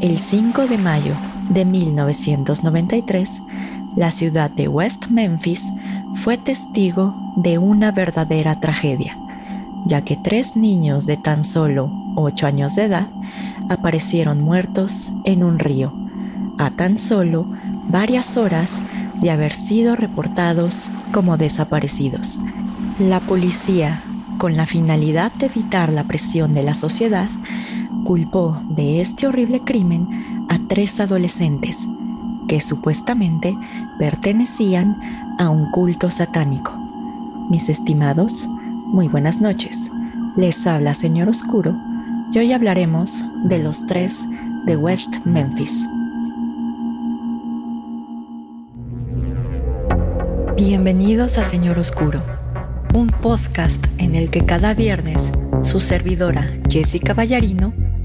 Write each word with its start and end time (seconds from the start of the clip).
El 0.00 0.16
5 0.16 0.68
de 0.68 0.78
mayo 0.78 1.14
de 1.48 1.64
1993, 1.64 3.42
la 3.96 4.12
ciudad 4.12 4.48
de 4.48 4.68
West 4.68 5.08
Memphis 5.08 5.72
fue 6.14 6.38
testigo 6.38 7.16
de 7.34 7.58
una 7.58 7.90
verdadera 7.90 8.60
tragedia, 8.60 9.18
ya 9.86 10.02
que 10.02 10.16
tres 10.16 10.54
niños 10.54 11.06
de 11.06 11.16
tan 11.16 11.42
solo 11.42 11.90
8 12.14 12.46
años 12.46 12.76
de 12.76 12.84
edad 12.84 13.08
aparecieron 13.68 14.40
muertos 14.40 15.10
en 15.24 15.42
un 15.42 15.58
río, 15.58 15.92
a 16.58 16.70
tan 16.70 16.96
solo 16.96 17.48
varias 17.88 18.36
horas 18.36 18.80
de 19.20 19.32
haber 19.32 19.52
sido 19.52 19.96
reportados 19.96 20.90
como 21.12 21.36
desaparecidos. 21.36 22.38
La 23.00 23.18
policía, 23.18 24.00
con 24.38 24.56
la 24.56 24.66
finalidad 24.66 25.32
de 25.32 25.46
evitar 25.46 25.90
la 25.92 26.04
presión 26.04 26.54
de 26.54 26.62
la 26.62 26.74
sociedad, 26.74 27.28
culpó 28.04 28.60
de 28.68 29.00
este 29.00 29.26
horrible 29.26 29.60
crimen 29.60 30.46
a 30.48 30.58
tres 30.68 31.00
adolescentes 31.00 31.88
que 32.48 32.60
supuestamente 32.60 33.56
pertenecían 33.98 34.98
a 35.38 35.50
un 35.50 35.70
culto 35.70 36.10
satánico. 36.10 36.74
Mis 37.50 37.68
estimados, 37.68 38.48
muy 38.86 39.08
buenas 39.08 39.40
noches. 39.40 39.90
Les 40.36 40.66
habla 40.66 40.94
Señor 40.94 41.28
Oscuro 41.28 41.76
y 42.32 42.38
hoy 42.38 42.52
hablaremos 42.52 43.24
de 43.44 43.62
los 43.62 43.86
tres 43.86 44.26
de 44.66 44.76
West 44.76 45.16
Memphis. 45.24 45.88
Bienvenidos 50.56 51.38
a 51.38 51.44
Señor 51.44 51.78
Oscuro, 51.78 52.22
un 52.94 53.08
podcast 53.08 53.86
en 53.98 54.14
el 54.14 54.30
que 54.30 54.44
cada 54.44 54.74
viernes 54.74 55.32
su 55.62 55.80
servidora 55.80 56.48
Jessica 56.68 57.14
Ballarino 57.14 57.72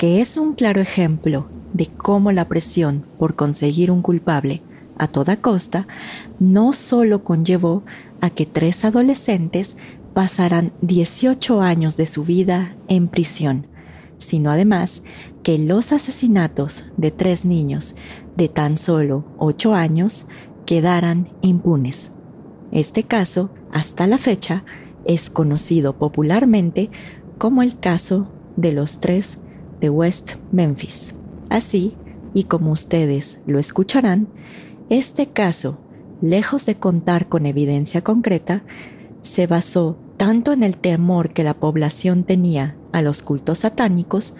que 0.00 0.22
es 0.22 0.38
un 0.38 0.54
claro 0.54 0.80
ejemplo 0.80 1.46
de 1.74 1.86
cómo 1.86 2.32
la 2.32 2.48
presión 2.48 3.04
por 3.18 3.36
conseguir 3.36 3.90
un 3.90 4.00
culpable 4.00 4.62
a 4.96 5.08
toda 5.08 5.42
costa 5.42 5.86
no 6.38 6.72
solo 6.72 7.22
conllevó 7.22 7.82
a 8.22 8.30
que 8.30 8.46
tres 8.46 8.86
adolescentes 8.86 9.76
pasaran 10.14 10.72
18 10.80 11.60
años 11.60 11.98
de 11.98 12.06
su 12.06 12.24
vida 12.24 12.76
en 12.88 13.08
prisión, 13.08 13.66
sino 14.16 14.50
además 14.50 15.02
que 15.42 15.58
los 15.58 15.92
asesinatos 15.92 16.86
de 16.96 17.10
tres 17.10 17.44
niños 17.44 17.94
de 18.38 18.48
tan 18.48 18.78
solo 18.78 19.26
8 19.36 19.74
años 19.74 20.24
quedaran 20.64 21.28
impunes. 21.42 22.10
Este 22.72 23.02
caso, 23.02 23.50
hasta 23.70 24.06
la 24.06 24.16
fecha, 24.16 24.64
es 25.04 25.28
conocido 25.28 25.98
popularmente 25.98 26.88
como 27.36 27.60
el 27.62 27.78
caso 27.78 28.32
de 28.56 28.72
los 28.72 28.98
tres 28.98 29.40
de 29.80 29.90
West 29.90 30.34
Memphis. 30.52 31.14
Así, 31.48 31.96
y 32.34 32.44
como 32.44 32.72
ustedes 32.72 33.40
lo 33.46 33.58
escucharán, 33.58 34.28
este 34.88 35.28
caso, 35.28 35.78
lejos 36.20 36.66
de 36.66 36.76
contar 36.76 37.28
con 37.28 37.46
evidencia 37.46 38.02
concreta, 38.02 38.62
se 39.22 39.46
basó 39.46 39.96
tanto 40.16 40.52
en 40.52 40.62
el 40.62 40.76
temor 40.76 41.32
que 41.32 41.44
la 41.44 41.54
población 41.54 42.24
tenía 42.24 42.76
a 42.92 43.02
los 43.02 43.22
cultos 43.22 43.60
satánicos 43.60 44.34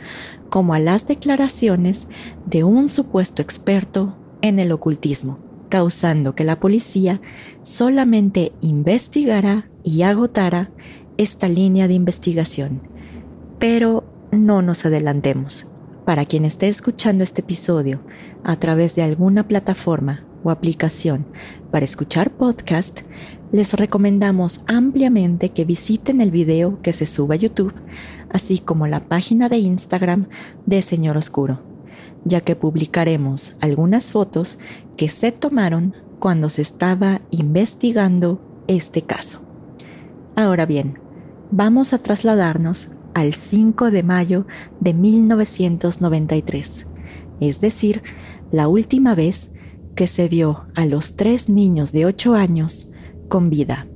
como 0.51 0.75
a 0.75 0.79
las 0.79 1.07
declaraciones 1.07 2.09
de 2.47 2.65
un 2.65 2.89
supuesto 2.89 3.41
experto 3.41 4.17
en 4.43 4.59
el 4.59 4.73
ocultismo, 4.73 5.39
causando 5.69 6.35
que 6.35 6.45
la 6.45 6.59
policía 6.61 7.21
solamente 7.63 8.53
investigara 8.61 9.71
y 9.85 10.03
agotara 10.03 10.71
esta 11.17 11.49
línea 11.49 11.89
de 11.89 11.95
investigación. 11.95 12.83
Pero 13.59 14.05
no 14.33 14.63
nos 14.63 14.87
adelantemos. 14.87 15.67
Para 16.05 16.25
quien 16.25 16.45
esté 16.45 16.69
escuchando 16.69 17.23
este 17.23 17.41
episodio 17.41 18.01
a 18.43 18.57
través 18.57 18.95
de 18.95 19.03
alguna 19.03 19.47
plataforma 19.47 20.25
o 20.43 20.51
aplicación 20.51 21.27
para 21.71 21.85
escuchar 21.85 22.31
podcast, 22.31 23.03
les 23.53 23.75
recomendamos 23.75 24.63
ampliamente 24.67 25.51
que 25.51 25.65
visiten 25.65 26.21
el 26.21 26.31
video 26.31 26.81
que 26.83 26.93
se 26.93 27.07
sube 27.07 27.35
a 27.35 27.39
YouTube, 27.39 27.75
así 28.33 28.59
como 28.59 28.87
la 28.87 29.09
página 29.09 29.49
de 29.49 29.59
Instagram 29.59 30.29
de 30.67 30.83
Señor 30.83 31.17
Oscuro, 31.17 31.61
ya 32.25 32.41
que 32.41 32.57
publicaremos 32.57 33.55
algunas 33.61 34.13
fotos 34.13 34.59
que 34.97 35.09
se 35.09 35.33
tomaron 35.33 35.95
cuando 36.19 36.49
se 36.51 36.63
estaba 36.63 37.23
investigando 37.31 38.41
este 38.69 39.03
caso. 39.03 39.43
Ahora 40.37 40.65
bien, 40.65 40.99
vamos 41.51 41.93
a 41.93 41.99
trasladarnos 41.99 42.91
al 43.15 43.35
5 43.35 43.91
de 43.91 44.03
mayo 44.03 44.47
de 44.81 44.95
1993, 44.95 46.87
es 47.41 47.61
decir, 47.61 48.03
la 48.51 48.69
última 48.69 49.15
vez 49.15 49.51
que 49.95 50.07
se 50.07 50.29
vio 50.29 50.67
a 50.75 50.87
los 50.87 51.17
tres 51.17 51.49
niños 51.49 51.93
de 51.93 52.07
8 52.07 52.35
años 52.35 52.91
con 53.29 53.51
vida. 53.51 53.87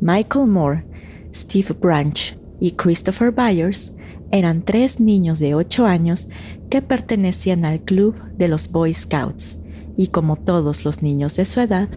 Michael 0.00 0.48
Moore, 0.48 0.86
Steve 1.34 1.74
Branch 1.80 2.36
y 2.60 2.72
Christopher 2.72 3.30
Byers 3.30 3.94
eran 4.30 4.62
tres 4.62 5.00
niños 5.00 5.38
de 5.38 5.54
8 5.54 5.86
años 5.86 6.28
que 6.70 6.82
pertenecían 6.82 7.64
al 7.64 7.80
club 7.80 8.14
de 8.36 8.48
los 8.48 8.70
Boy 8.70 8.94
Scouts 8.94 9.58
y 9.96 10.08
como 10.08 10.36
todos 10.36 10.84
los 10.84 11.02
niños 11.02 11.36
de 11.36 11.44
su 11.44 11.60
edad, 11.60 11.88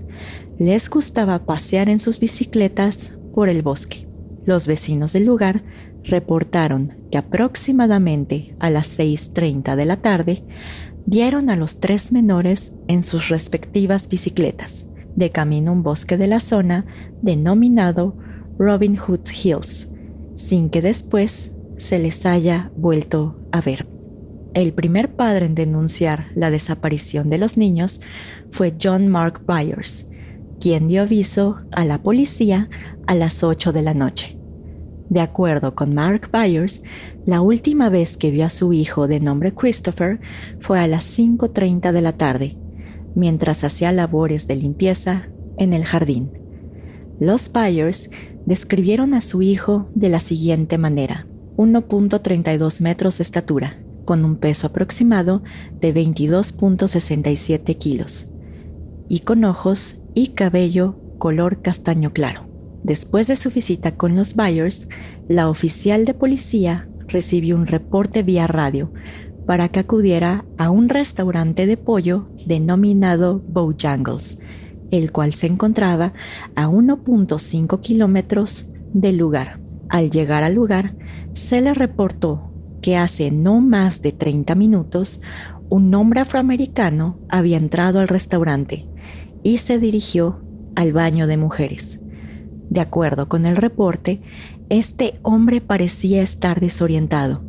les 0.60 0.90
gustaba 0.90 1.46
pasear 1.46 1.90
en 1.90 2.00
sus 2.00 2.20
bicicletas 2.20 3.12
por 3.34 3.50
el 3.50 3.62
bosque. 3.62 4.08
Los 4.46 4.68
vecinos 4.68 5.14
del 5.14 5.26
lugar 5.26 5.64
reportaron 6.08 6.94
que 7.12 7.18
aproximadamente 7.18 8.56
a 8.60 8.70
las 8.70 9.00
6.30 9.00 9.76
de 9.76 9.86
la 9.86 9.98
tarde 9.98 10.44
vieron 11.06 11.50
a 11.50 11.56
los 11.56 11.80
tres 11.80 12.12
menores 12.12 12.74
en 12.88 13.04
sus 13.04 13.30
respectivas 13.30 14.10
bicicletas, 14.10 14.88
de 15.16 15.30
camino 15.30 15.72
a 15.72 15.74
un 15.74 15.84
bosque 15.84 16.18
de 16.18 16.28
la 16.28 16.40
zona 16.40 16.86
denominado 17.22 18.18
Robin 18.58 18.96
Hood 18.96 19.28
Hills, 19.32 19.90
sin 20.36 20.70
que 20.70 20.82
después 20.82 21.52
se 21.78 22.00
les 22.00 22.26
haya 22.26 22.72
vuelto 22.76 23.40
a 23.52 23.62
ver. 23.62 23.88
El 24.54 24.74
primer 24.74 25.16
padre 25.16 25.46
en 25.46 25.56
denunciar 25.56 26.28
la 26.36 26.50
desaparición 26.50 27.30
de 27.30 27.38
los 27.38 27.58
niños 27.58 28.02
fue 28.52 28.74
John 28.82 29.10
Mark 29.10 29.42
Byers, 29.46 30.08
quien 30.60 30.88
dio 30.88 31.02
aviso 31.02 31.58
a 31.72 31.84
la 31.84 32.02
policía 32.02 32.70
a 33.06 33.16
las 33.16 33.44
8 33.44 33.74
de 33.74 33.82
la 33.82 33.94
noche. 33.94 34.35
De 35.10 35.22
acuerdo 35.22 35.76
con 35.76 35.94
Mark 35.94 36.30
Byers, 36.32 36.84
la 37.26 37.42
última 37.42 37.90
vez 37.90 38.18
que 38.18 38.32
vio 38.32 38.46
a 38.46 38.50
su 38.50 38.74
hijo 38.74 39.08
de 39.08 39.20
nombre 39.20 39.54
Christopher 39.54 40.20
fue 40.60 40.80
a 40.80 40.88
las 40.88 41.18
5.30 41.18 41.92
de 41.92 42.02
la 42.02 42.14
tarde, 42.14 42.58
mientras 43.14 43.64
hacía 43.64 43.92
labores 43.92 44.48
de 44.48 44.56
limpieza 44.56 45.30
en 45.58 45.74
el 45.74 45.86
jardín. 45.86 46.32
Los 47.20 47.52
Byers 47.52 48.10
describieron 48.46 49.14
a 49.14 49.22
su 49.22 49.42
hijo 49.42 49.90
de 49.96 50.10
la 50.10 50.20
siguiente 50.20 50.78
manera. 50.78 51.28
1.32 51.58 52.82
metros 52.82 53.18
de 53.18 53.24
estatura, 53.24 53.80
con 54.04 54.26
un 54.26 54.36
peso 54.38 54.68
aproximado 54.68 55.42
de 55.80 55.94
22.67 55.94 57.78
kilos, 57.78 58.28
y 59.08 59.22
con 59.22 59.46
ojos 59.46 59.98
y 60.14 60.30
cabello 60.30 61.00
color 61.18 61.62
castaño 61.62 62.12
claro. 62.12 62.45
Después 62.86 63.26
de 63.26 63.36
su 63.36 63.50
visita 63.50 63.98
con 63.98 64.16
los 64.16 64.36
Byers, 64.36 64.88
la 65.28 65.50
oficial 65.50 66.06
de 66.06 66.14
policía 66.14 66.88
recibió 67.08 67.56
un 67.56 67.66
reporte 67.66 68.22
vía 68.22 68.46
radio 68.46 68.94
para 69.48 69.70
que 69.70 69.80
acudiera 69.80 70.46
a 70.60 70.70
un 70.70 70.88
restaurante 70.90 71.66
de 71.66 71.78
pollo 71.78 72.30
denominado 72.46 73.42
Bojangles, 73.48 74.38
el 74.92 75.12
cual 75.12 75.34
se 75.34 75.48
encontraba 75.48 76.14
a 76.56 76.68
1.5 76.68 77.82
kilómetros 77.82 78.68
del 78.94 79.18
lugar. 79.18 79.60
Al 79.90 80.12
llegar 80.12 80.44
al 80.44 80.54
lugar, 80.54 80.96
se 81.34 81.62
le 81.62 81.74
reportó 81.74 82.52
que 82.84 82.98
hace 82.98 83.32
no 83.32 83.62
más 83.62 84.04
de 84.04 84.12
30 84.12 84.54
minutos 84.54 85.22
un 85.70 85.92
hombre 85.96 86.20
afroamericano 86.20 87.18
había 87.30 87.58
entrado 87.58 88.00
al 88.00 88.08
restaurante 88.08 88.88
y 89.42 89.58
se 89.58 89.80
dirigió 89.80 90.44
al 90.76 90.94
baño 90.94 91.26
de 91.26 91.38
mujeres. 91.38 92.05
De 92.70 92.80
acuerdo 92.80 93.30
con 93.30 93.46
el 93.46 93.56
reporte, 93.56 94.22
este 94.70 95.20
hombre 95.22 95.62
parecía 95.62 96.22
estar 96.22 96.60
desorientado. 96.60 97.44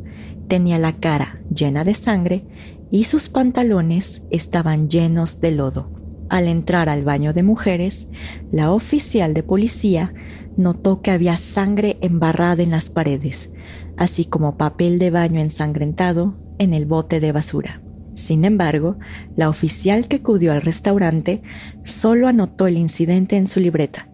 Tenía 0.47 0.79
la 0.79 0.93
cara 0.93 1.41
llena 1.49 1.83
de 1.83 1.93
sangre 1.93 2.45
y 2.89 3.03
sus 3.05 3.29
pantalones 3.29 4.21
estaban 4.29 4.89
llenos 4.89 5.41
de 5.41 5.51
lodo. 5.51 5.91
Al 6.29 6.47
entrar 6.47 6.89
al 6.89 7.03
baño 7.03 7.33
de 7.33 7.43
mujeres, 7.43 8.09
la 8.51 8.71
oficial 8.71 9.33
de 9.33 9.43
policía 9.43 10.13
notó 10.57 11.01
que 11.01 11.11
había 11.11 11.37
sangre 11.37 11.97
embarrada 12.01 12.63
en 12.63 12.71
las 12.71 12.89
paredes, 12.89 13.51
así 13.95 14.25
como 14.25 14.57
papel 14.57 14.99
de 14.99 15.09
baño 15.09 15.39
ensangrentado 15.39 16.37
en 16.59 16.73
el 16.73 16.85
bote 16.85 17.19
de 17.19 17.31
basura. 17.31 17.81
Sin 18.13 18.45
embargo, 18.45 18.97
la 19.35 19.47
oficial 19.49 20.07
que 20.07 20.17
acudió 20.17 20.51
al 20.51 20.61
restaurante 20.61 21.43
solo 21.83 22.27
anotó 22.27 22.67
el 22.67 22.77
incidente 22.77 23.37
en 23.37 23.47
su 23.47 23.59
libreta, 23.59 24.09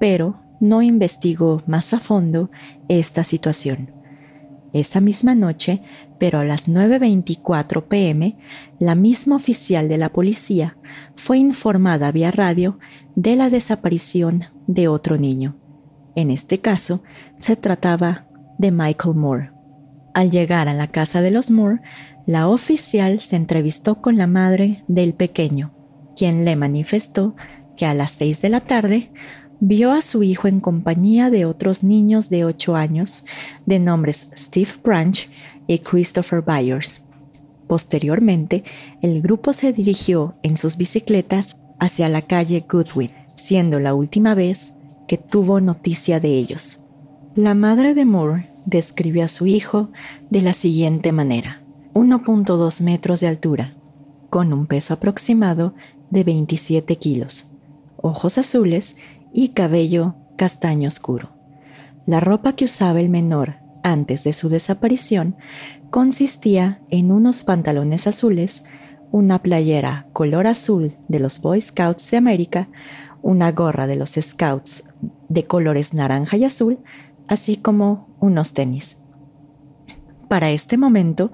pero 0.00 0.43
no 0.64 0.80
investigó 0.80 1.62
más 1.66 1.92
a 1.92 2.00
fondo 2.00 2.50
esta 2.88 3.22
situación. 3.22 3.92
Esa 4.72 5.02
misma 5.02 5.34
noche, 5.34 5.82
pero 6.18 6.38
a 6.38 6.44
las 6.44 6.68
9.24 6.68 7.84
pm, 7.84 8.38
la 8.78 8.94
misma 8.94 9.36
oficial 9.36 9.90
de 9.90 9.98
la 9.98 10.08
policía 10.08 10.78
fue 11.16 11.36
informada 11.36 12.10
vía 12.12 12.30
radio 12.30 12.78
de 13.14 13.36
la 13.36 13.50
desaparición 13.50 14.44
de 14.66 14.88
otro 14.88 15.18
niño. 15.18 15.56
En 16.16 16.30
este 16.30 16.60
caso, 16.60 17.02
se 17.38 17.56
trataba 17.56 18.26
de 18.56 18.70
Michael 18.70 19.16
Moore. 19.16 19.50
Al 20.14 20.30
llegar 20.30 20.68
a 20.68 20.74
la 20.74 20.86
casa 20.86 21.20
de 21.20 21.30
los 21.30 21.50
Moore, 21.50 21.82
la 22.24 22.48
oficial 22.48 23.20
se 23.20 23.36
entrevistó 23.36 24.00
con 24.00 24.16
la 24.16 24.26
madre 24.26 24.82
del 24.88 25.12
pequeño, 25.12 25.74
quien 26.16 26.46
le 26.46 26.56
manifestó 26.56 27.36
que 27.76 27.84
a 27.84 27.92
las 27.92 28.12
seis 28.12 28.40
de 28.40 28.48
la 28.48 28.60
tarde 28.60 29.10
vio 29.66 29.92
a 29.92 30.02
su 30.02 30.22
hijo 30.22 30.46
en 30.46 30.60
compañía 30.60 31.30
de 31.30 31.46
otros 31.46 31.82
niños 31.82 32.28
de 32.28 32.44
ocho 32.44 32.76
años 32.76 33.24
de 33.64 33.78
nombres 33.78 34.28
Steve 34.36 34.68
Branch 34.82 35.30
y 35.66 35.78
Christopher 35.78 36.42
Byers. 36.42 37.00
Posteriormente, 37.66 38.62
el 39.00 39.22
grupo 39.22 39.54
se 39.54 39.72
dirigió 39.72 40.34
en 40.42 40.58
sus 40.58 40.76
bicicletas 40.76 41.56
hacia 41.78 42.10
la 42.10 42.20
calle 42.20 42.66
Goodwin, 42.70 43.10
siendo 43.36 43.80
la 43.80 43.94
última 43.94 44.34
vez 44.34 44.74
que 45.08 45.16
tuvo 45.16 45.62
noticia 45.62 46.20
de 46.20 46.28
ellos. 46.28 46.80
La 47.34 47.54
madre 47.54 47.94
de 47.94 48.04
Moore 48.04 48.50
describió 48.66 49.24
a 49.24 49.28
su 49.28 49.46
hijo 49.46 49.88
de 50.28 50.42
la 50.42 50.52
siguiente 50.52 51.10
manera. 51.10 51.62
1.2 51.94 52.82
metros 52.82 53.20
de 53.20 53.28
altura, 53.28 53.74
con 54.28 54.52
un 54.52 54.66
peso 54.66 54.92
aproximado 54.92 55.74
de 56.10 56.22
27 56.22 56.96
kilos, 56.96 57.46
ojos 57.96 58.36
azules 58.36 58.96
y 59.34 59.48
cabello 59.48 60.14
castaño 60.36 60.88
oscuro. 60.88 61.30
La 62.06 62.20
ropa 62.20 62.54
que 62.54 62.64
usaba 62.64 63.00
el 63.00 63.10
menor 63.10 63.56
antes 63.82 64.24
de 64.24 64.32
su 64.32 64.48
desaparición 64.48 65.36
consistía 65.90 66.80
en 66.88 67.10
unos 67.10 67.44
pantalones 67.44 68.06
azules, 68.06 68.64
una 69.10 69.42
playera 69.42 70.06
color 70.12 70.46
azul 70.46 70.96
de 71.08 71.18
los 71.18 71.40
Boy 71.40 71.60
Scouts 71.60 72.10
de 72.10 72.16
América, 72.16 72.68
una 73.22 73.52
gorra 73.52 73.86
de 73.86 73.96
los 73.96 74.10
Scouts 74.10 74.84
de 75.28 75.44
colores 75.46 75.94
naranja 75.94 76.36
y 76.36 76.44
azul, 76.44 76.78
así 77.26 77.56
como 77.56 78.16
unos 78.20 78.54
tenis. 78.54 78.98
Para 80.28 80.50
este 80.50 80.76
momento, 80.76 81.32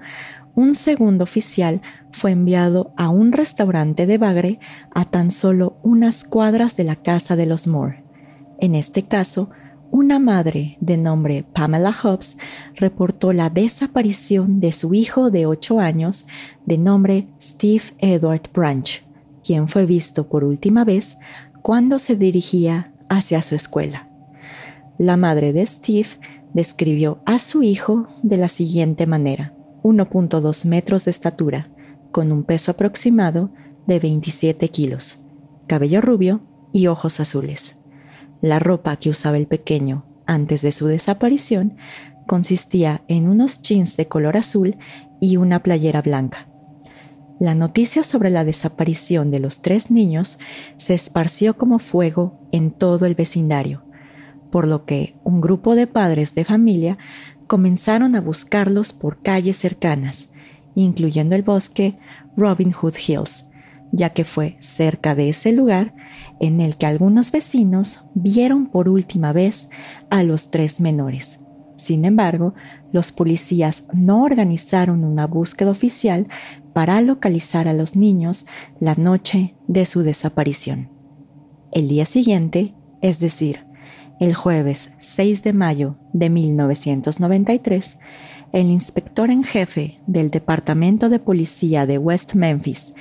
un 0.55 0.75
segundo 0.75 1.23
oficial 1.23 1.81
fue 2.13 2.31
enviado 2.31 2.93
a 2.97 3.09
un 3.09 3.31
restaurante 3.31 4.05
de 4.05 4.17
Bagre 4.17 4.59
a 4.93 5.05
tan 5.05 5.31
solo 5.31 5.77
unas 5.83 6.23
cuadras 6.23 6.75
de 6.77 6.83
la 6.83 6.95
casa 6.95 7.35
de 7.35 7.45
los 7.45 7.67
Moore. 7.67 8.03
En 8.59 8.75
este 8.75 9.03
caso, 9.03 9.49
una 9.91 10.19
madre 10.19 10.77
de 10.79 10.97
nombre 10.97 11.43
Pamela 11.53 11.91
Hobbs 11.91 12.37
reportó 12.75 13.33
la 13.33 13.49
desaparición 13.49 14.59
de 14.59 14.71
su 14.71 14.93
hijo 14.93 15.31
de 15.31 15.45
8 15.45 15.79
años 15.79 16.27
de 16.65 16.77
nombre 16.77 17.27
Steve 17.41 17.83
Edward 17.99 18.49
Branch, 18.53 19.03
quien 19.43 19.67
fue 19.67 19.85
visto 19.85 20.29
por 20.29 20.43
última 20.43 20.85
vez 20.85 21.17
cuando 21.61 21.99
se 21.99 22.15
dirigía 22.15 22.93
hacia 23.09 23.41
su 23.41 23.55
escuela. 23.55 24.07
La 24.97 25.17
madre 25.17 25.51
de 25.51 25.65
Steve 25.65 26.09
describió 26.53 27.19
a 27.25 27.39
su 27.39 27.63
hijo 27.63 28.07
de 28.23 28.37
la 28.37 28.47
siguiente 28.47 29.05
manera. 29.07 29.53
1.2 29.83 30.65
metros 30.67 31.05
de 31.05 31.11
estatura, 31.11 31.70
con 32.11 32.31
un 32.31 32.43
peso 32.43 32.71
aproximado 32.71 33.51
de 33.87 33.99
27 33.99 34.69
kilos, 34.69 35.19
cabello 35.67 36.01
rubio 36.01 36.41
y 36.71 36.87
ojos 36.87 37.19
azules. 37.19 37.77
La 38.41 38.59
ropa 38.59 38.95
que 38.97 39.09
usaba 39.09 39.37
el 39.37 39.47
pequeño 39.47 40.05
antes 40.25 40.61
de 40.61 40.71
su 40.71 40.87
desaparición 40.87 41.77
consistía 42.27 43.03
en 43.07 43.27
unos 43.27 43.61
jeans 43.61 43.97
de 43.97 44.07
color 44.07 44.37
azul 44.37 44.77
y 45.19 45.37
una 45.37 45.61
playera 45.63 46.01
blanca. 46.01 46.47
La 47.39 47.55
noticia 47.55 48.03
sobre 48.03 48.29
la 48.29 48.45
desaparición 48.45 49.31
de 49.31 49.39
los 49.39 49.61
tres 49.61 49.89
niños 49.89 50.37
se 50.75 50.93
esparció 50.93 51.57
como 51.57 51.79
fuego 51.79 52.39
en 52.51 52.71
todo 52.71 53.05
el 53.05 53.15
vecindario, 53.15 53.83
por 54.51 54.67
lo 54.67 54.85
que 54.85 55.15
un 55.23 55.41
grupo 55.41 55.75
de 55.75 55.87
padres 55.87 56.35
de 56.35 56.45
familia 56.45 56.97
comenzaron 57.47 58.15
a 58.15 58.21
buscarlos 58.21 58.93
por 58.93 59.21
calles 59.21 59.57
cercanas, 59.57 60.29
incluyendo 60.75 61.35
el 61.35 61.43
bosque 61.43 61.97
Robin 62.35 62.71
Hood 62.71 62.95
Hills, 63.07 63.47
ya 63.91 64.11
que 64.11 64.23
fue 64.23 64.57
cerca 64.59 65.15
de 65.15 65.29
ese 65.29 65.51
lugar 65.51 65.93
en 66.39 66.61
el 66.61 66.77
que 66.77 66.85
algunos 66.85 67.31
vecinos 67.31 68.03
vieron 68.13 68.67
por 68.67 68.89
última 68.89 69.33
vez 69.33 69.69
a 70.09 70.23
los 70.23 70.51
tres 70.51 70.81
menores. 70.81 71.39
Sin 71.75 72.05
embargo, 72.05 72.53
los 72.91 73.11
policías 73.11 73.85
no 73.91 74.23
organizaron 74.23 75.03
una 75.03 75.25
búsqueda 75.25 75.71
oficial 75.71 76.27
para 76.73 77.01
localizar 77.01 77.67
a 77.67 77.73
los 77.73 77.95
niños 77.95 78.45
la 78.79 78.95
noche 78.95 79.55
de 79.67 79.85
su 79.85 80.03
desaparición. 80.03 80.89
El 81.71 81.87
día 81.87 82.05
siguiente, 82.05 82.75
es 83.01 83.19
decir, 83.19 83.65
el 84.19 84.35
jueves 84.35 84.91
6 84.99 85.43
de 85.43 85.53
mayo 85.53 85.95
de 86.13 86.29
1993, 86.29 87.97
el 88.53 88.67
inspector 88.67 89.29
en 89.29 89.43
jefe 89.43 89.99
del 90.07 90.29
Departamento 90.29 91.09
de 91.09 91.19
Policía 91.19 91.85
de 91.85 91.97
West 91.97 92.33
Memphis, 92.33 92.93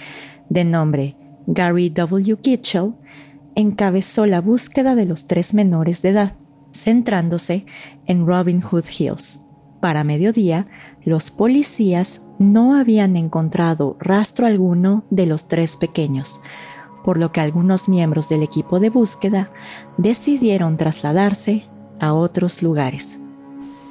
de 0.48 0.64
nombre 0.64 1.16
Gary 1.46 1.90
W. 1.90 2.36
Kitchell, 2.40 2.94
encabezó 3.54 4.26
la 4.26 4.40
búsqueda 4.40 4.94
de 4.94 5.06
los 5.06 5.26
tres 5.26 5.54
menores 5.54 6.02
de 6.02 6.10
edad, 6.10 6.36
centrándose 6.72 7.66
en 8.06 8.26
Robin 8.26 8.60
Hood 8.60 8.84
Hills. 8.96 9.40
Para 9.80 10.04
mediodía, 10.04 10.68
los 11.04 11.30
policías 11.30 12.20
no 12.38 12.74
habían 12.74 13.16
encontrado 13.16 13.96
rastro 13.98 14.46
alguno 14.46 15.04
de 15.10 15.26
los 15.26 15.48
tres 15.48 15.76
pequeños, 15.76 16.40
por 17.02 17.18
lo 17.18 17.32
que 17.32 17.40
algunos 17.40 17.88
miembros 17.88 18.28
del 18.28 18.42
equipo 18.42 18.78
de 18.78 18.90
búsqueda 18.90 19.50
decidieron 19.96 20.76
trasladarse 20.76 21.64
a 21.98 22.12
otros 22.12 22.62
lugares. 22.62 23.18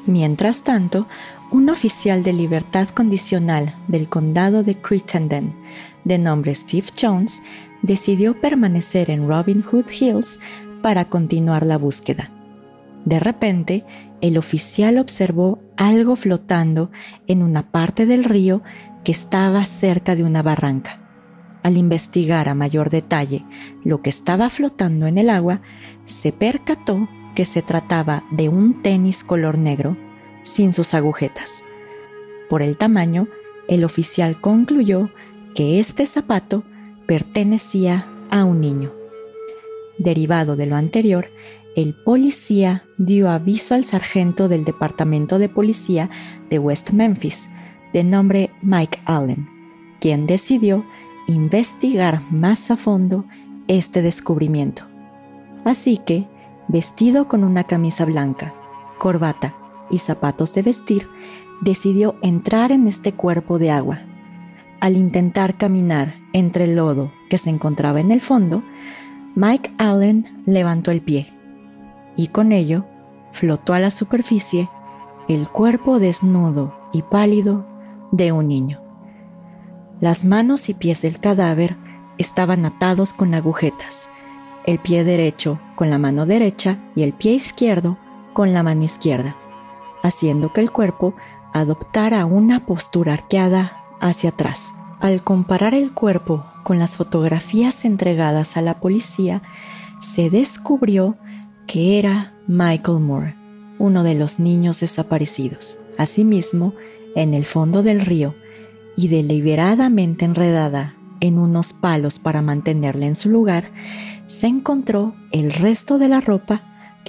Mientras 0.06 0.64
tanto, 0.64 1.08
un 1.52 1.70
oficial 1.70 2.24
de 2.24 2.34
libertad 2.34 2.90
condicional 2.90 3.76
del 3.88 4.08
condado 4.08 4.64
de 4.64 4.76
Crittenden, 4.76 5.56
de 6.04 6.18
nombre 6.18 6.54
Steve 6.54 6.88
Jones, 7.00 7.42
decidió 7.82 8.40
permanecer 8.40 9.10
en 9.10 9.28
Robin 9.28 9.64
Hood 9.64 9.86
Hills 9.90 10.40
para 10.82 11.06
continuar 11.06 11.66
la 11.66 11.78
búsqueda. 11.78 12.32
De 13.06 13.20
repente, 13.20 13.86
el 14.22 14.38
oficial 14.38 14.98
observó 14.98 15.60
algo 15.78 16.16
flotando 16.16 16.92
en 17.28 17.42
una 17.42 17.72
parte 17.72 18.06
del 18.06 18.24
río 18.26 18.62
que 19.04 19.12
estaba 19.12 19.66
cerca 19.66 20.16
de 20.16 20.24
una 20.24 20.44
barranca. 20.44 21.00
Al 21.64 21.78
investigar 21.78 22.48
a 22.48 22.56
mayor 22.56 22.90
detalle 22.90 23.46
lo 23.84 24.02
que 24.02 24.10
estaba 24.10 24.50
flotando 24.50 25.08
en 25.08 25.18
el 25.18 25.30
agua, 25.30 25.62
se 26.06 26.32
percató 26.32 27.08
que 27.36 27.46
se 27.46 27.62
trataba 27.62 28.24
de 28.32 28.50
un 28.50 28.82
tenis 28.82 29.24
color 29.24 29.58
negro 29.58 29.98
sin 30.50 30.74
sus 30.74 30.94
agujetas. 30.94 31.64
Por 32.50 32.62
el 32.62 32.78
tamaño, 32.78 33.28
el 33.68 33.84
oficial 33.84 34.42
concluyó 34.42 35.10
que 35.56 35.80
este 35.80 36.06
zapato 36.06 36.64
pertenecía 37.06 38.08
a 38.30 38.44
un 38.44 38.62
niño. 38.62 38.94
Derivado 39.98 40.56
de 40.56 40.66
lo 40.66 40.76
anterior, 40.76 41.30
el 41.76 41.94
policía 41.94 42.84
dio 42.98 43.30
aviso 43.30 43.76
al 43.76 43.84
sargento 43.84 44.48
del 44.48 44.66
Departamento 44.66 45.38
de 45.40 45.50
Policía 45.50 46.10
de 46.50 46.58
West 46.58 46.92
Memphis, 46.92 47.50
de 47.94 48.04
nombre 48.04 48.50
Mike 48.62 49.00
Allen, 49.06 49.48
quien 50.00 50.26
decidió 50.26 50.86
investigar 51.28 52.22
más 52.32 52.72
a 52.72 52.78
fondo 52.78 53.26
este 53.68 54.02
descubrimiento. 54.02 54.84
Así 55.64 55.98
que, 55.98 56.28
vestido 56.68 57.28
con 57.28 57.44
una 57.44 57.66
camisa 57.66 58.06
blanca, 58.06 58.54
corbata 58.98 59.56
y 59.90 60.00
zapatos 60.00 60.54
de 60.54 60.62
vestir, 60.62 61.08
decidió 61.62 62.16
entrar 62.22 62.72
en 62.72 62.88
este 62.88 63.14
cuerpo 63.14 63.60
de 63.60 63.72
agua. 63.72 64.00
Al 64.80 64.96
intentar 64.96 65.58
caminar 65.58 66.16
entre 66.34 66.66
el 66.66 66.76
lodo 66.76 67.12
que 67.30 67.38
se 67.38 67.50
encontraba 67.50 68.00
en 68.00 68.12
el 68.12 68.22
fondo, 68.22 68.64
Mike 69.36 69.72
Allen 69.78 70.44
levantó 70.46 70.92
el 70.92 71.02
pie 71.02 71.34
y 72.16 72.28
con 72.28 72.52
ello 72.52 72.86
flotó 73.32 73.74
a 73.74 73.80
la 73.80 73.92
superficie 73.92 74.70
el 75.28 75.48
cuerpo 75.48 76.00
desnudo 76.00 76.76
y 76.92 77.04
pálido 77.04 77.66
de 78.12 78.32
un 78.32 78.48
niño. 78.48 78.82
Las 80.00 80.26
manos 80.26 80.70
y 80.70 80.74
pies 80.74 81.02
del 81.04 81.20
cadáver 81.20 81.78
estaban 82.18 82.66
atados 82.66 83.14
con 83.14 83.34
agujetas, 83.34 84.10
el 84.66 84.80
pie 84.80 85.04
derecho 85.04 85.60
con 85.76 85.90
la 85.90 85.98
mano 85.98 86.26
derecha 86.26 86.78
y 86.96 87.04
el 87.04 87.14
pie 87.14 87.34
izquierdo 87.34 87.98
con 88.34 88.54
la 88.54 88.64
mano 88.64 88.84
izquierda, 88.84 89.36
haciendo 90.04 90.54
que 90.54 90.62
el 90.62 90.72
cuerpo 90.72 91.16
adoptara 91.54 92.26
una 92.26 92.66
postura 92.66 93.14
arqueada 93.14 93.84
hacia 94.00 94.30
atrás. 94.30 94.74
Al 95.00 95.22
comparar 95.24 95.74
el 95.74 95.94
cuerpo 95.94 96.46
con 96.64 96.80
las 96.80 96.98
fotografías 96.98 97.86
entregadas 97.86 98.58
a 98.58 98.62
la 98.62 98.80
policía, 98.80 99.42
se 100.00 100.30
descubrió 100.30 101.18
que 101.68 102.00
era 102.00 102.34
Michael 102.48 103.00
Moore, 103.00 103.36
uno 103.78 104.04
de 104.04 104.16
los 104.16 104.40
niños 104.40 104.80
desaparecidos. 104.80 105.78
Asimismo, 105.98 106.74
en 107.16 107.34
el 107.34 107.46
fondo 107.46 107.84
del 107.84 108.02
río 108.02 108.36
y 108.96 109.08
deliberadamente 109.08 110.26
enredada 110.26 110.96
en 111.22 111.38
unos 111.38 111.74
palos 111.74 112.20
para 112.20 112.42
mantenerla 112.42 113.06
en 113.06 113.16
su 113.16 113.30
lugar, 113.30 113.72
se 114.26 114.48
encontró 114.48 115.16
el 115.32 115.52
resto 115.52 115.98
de 115.98 116.08
la 116.08 116.22
ropa 116.22 116.62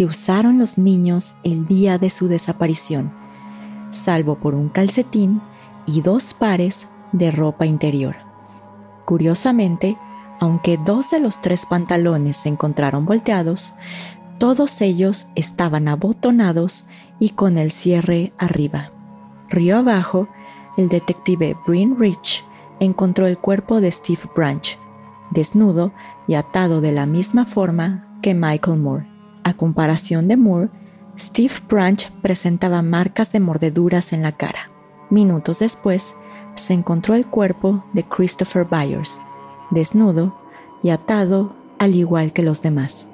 usaron 0.04 0.58
los 0.58 0.78
niños 0.78 1.36
el 1.42 1.66
día 1.66 1.98
de 1.98 2.10
su 2.10 2.28
desaparición, 2.28 3.12
salvo 3.90 4.36
por 4.36 4.54
un 4.54 4.68
calcetín 4.68 5.40
y 5.86 6.00
dos 6.02 6.34
pares 6.34 6.86
de 7.12 7.30
ropa 7.30 7.66
interior. 7.66 8.16
Curiosamente, 9.04 9.96
aunque 10.38 10.78
dos 10.78 11.10
de 11.10 11.20
los 11.20 11.40
tres 11.40 11.66
pantalones 11.66 12.36
se 12.36 12.48
encontraron 12.48 13.04
volteados, 13.04 13.74
todos 14.38 14.80
ellos 14.80 15.26
estaban 15.34 15.88
abotonados 15.88 16.86
y 17.18 17.30
con 17.30 17.58
el 17.58 17.70
cierre 17.70 18.32
arriba. 18.38 18.90
Río 19.50 19.76
abajo, 19.76 20.28
el 20.76 20.88
detective 20.88 21.56
Bryn 21.66 21.98
Rich 21.98 22.44
encontró 22.78 23.26
el 23.26 23.36
cuerpo 23.36 23.80
de 23.80 23.92
Steve 23.92 24.22
Branch, 24.34 24.78
desnudo 25.30 25.92
y 26.26 26.34
atado 26.34 26.80
de 26.80 26.92
la 26.92 27.04
misma 27.04 27.44
forma 27.44 28.18
que 28.22 28.34
Michael 28.34 28.80
Moore. 28.80 29.09
A 29.44 29.54
comparación 29.54 30.28
de 30.28 30.36
Moore, 30.36 30.70
Steve 31.18 31.54
Branch 31.68 32.10
presentaba 32.22 32.82
marcas 32.82 33.32
de 33.32 33.40
mordeduras 33.40 34.12
en 34.12 34.22
la 34.22 34.32
cara. 34.32 34.70
Minutos 35.10 35.58
después, 35.58 36.14
se 36.54 36.72
encontró 36.72 37.14
el 37.14 37.26
cuerpo 37.26 37.84
de 37.92 38.04
Christopher 38.04 38.64
Byers, 38.64 39.20
desnudo 39.70 40.38
y 40.82 40.90
atado 40.90 41.54
al 41.78 41.94
igual 41.94 42.32
que 42.32 42.42
los 42.42 42.62
demás. 42.62 43.06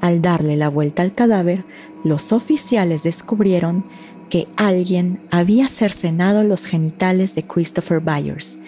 Al 0.00 0.22
darle 0.22 0.56
la 0.56 0.68
vuelta 0.68 1.02
al 1.02 1.14
cadáver, 1.14 1.64
los 2.04 2.32
oficiales 2.32 3.02
descubrieron 3.02 3.84
que 4.30 4.48
alguien 4.56 5.20
había 5.30 5.68
cercenado 5.68 6.42
los 6.44 6.64
genitales 6.64 7.34
de 7.34 7.46
Christopher 7.46 8.00
Byers, 8.00 8.58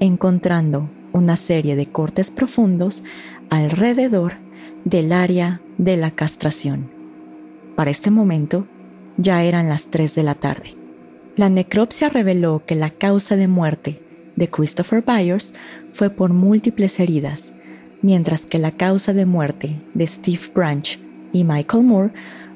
encontrando 0.00 0.88
una 1.12 1.36
serie 1.36 1.74
de 1.74 1.86
cortes 1.86 2.30
profundos 2.30 3.02
alrededor 3.50 4.36
del 4.84 5.12
área 5.12 5.60
de 5.78 5.96
la 5.96 6.10
castración. 6.10 6.90
Para 7.76 7.90
este 7.90 8.10
momento 8.10 8.66
ya 9.16 9.42
eran 9.42 9.68
las 9.68 9.88
3 9.88 10.14
de 10.14 10.22
la 10.22 10.34
tarde. 10.34 10.74
La 11.36 11.48
necropsia 11.48 12.08
reveló 12.08 12.62
que 12.66 12.74
la 12.74 12.90
causa 12.90 13.36
de 13.36 13.48
muerte 13.48 14.02
de 14.36 14.48
Christopher 14.48 15.02
Byers 15.02 15.52
fue 15.92 16.10
por 16.10 16.32
múltiples 16.32 16.98
heridas, 17.00 17.52
mientras 18.02 18.46
que 18.46 18.58
la 18.58 18.72
causa 18.72 19.12
de 19.12 19.26
muerte 19.26 19.80
de 19.94 20.06
Steve 20.06 20.40
Branch 20.54 20.98
y 21.32 21.44
Michael 21.44 21.84
Moore 21.84 22.12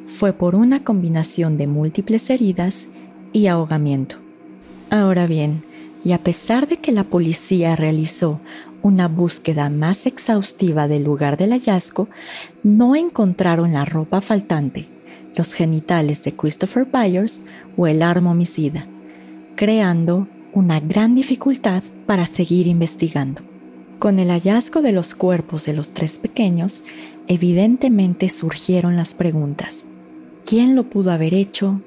fue 0.07 0.33
por 0.33 0.55
una 0.55 0.85
combinación 0.85 1.59
de 1.59 1.67
múltiples 1.67 2.31
heridas 2.31 2.88
y 3.33 3.47
ahogamiento. 3.47 4.17
Ahora 4.91 5.26
bien, 5.26 5.62
y 6.05 6.12
a 6.12 6.19
pesar 6.19 6.67
de 6.67 6.76
que 6.76 6.93
la 6.93 7.05
policía 7.05 7.76
realizó 7.76 8.41
una 8.83 9.09
búsqueda 9.09 9.71
más 9.71 10.07
exhaustiva 10.07 10.89
del 10.89 11.05
lugar 11.05 11.37
del 11.37 11.51
hallazgo, 11.51 12.09
no 12.62 12.97
encontraron 12.97 13.73
la 13.73 13.85
ropa 13.85 14.21
faltante, 14.21 14.89
los 15.37 15.55
genitales 15.55 16.25
de 16.25 16.35
Christopher 16.35 16.85
Byers 16.85 17.45
o 17.77 17.87
el 17.87 18.03
arma 18.03 18.33
homicida, 18.33 18.87
creando 19.57 20.29
una 20.53 20.81
gran 20.81 21.15
dificultad 21.15 21.83
para 22.07 22.27
seguir 22.27 22.67
investigando. 22.67 23.43
Con 23.99 24.19
el 24.19 24.29
hallazgo 24.29 24.83
de 24.83 24.93
los 24.93 25.15
cuerpos 25.15 25.65
de 25.65 25.75
los 25.75 25.91
tres 25.91 26.19
pequeños, 26.19 26.83
evidentemente 27.29 28.29
surgieron 28.29 28.97
las 28.97 29.15
preguntas. 29.15 29.85
¿Quién 30.45 30.75
lo 30.75 30.91
pudo 30.91 31.12
haber 31.12 31.35
hecho 31.35 31.81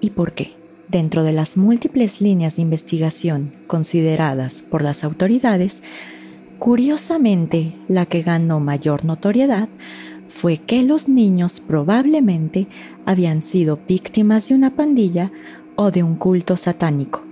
y 0.00 0.10
por 0.10 0.32
qué? 0.32 0.56
Dentro 0.88 1.22
de 1.22 1.32
las 1.32 1.56
múltiples 1.56 2.20
líneas 2.20 2.56
de 2.56 2.62
investigación 2.62 3.54
consideradas 3.68 4.62
por 4.62 4.82
las 4.82 5.04
autoridades, 5.04 5.84
curiosamente 6.60 7.74
la 7.88 8.04
que 8.04 8.20
ganó 8.20 8.60
mayor 8.60 9.06
notoriedad 9.06 9.70
fue 10.28 10.58
que 10.58 10.82
los 10.82 11.08
niños 11.08 11.58
probablemente 11.58 12.68
habían 13.06 13.40
sido 13.40 13.80
víctimas 13.88 14.48
de 14.48 14.54
una 14.54 14.76
pandilla 14.76 15.32
o 15.74 15.90
de 15.90 16.02
un 16.02 16.16
culto 16.16 16.58
satánico, 16.58 17.22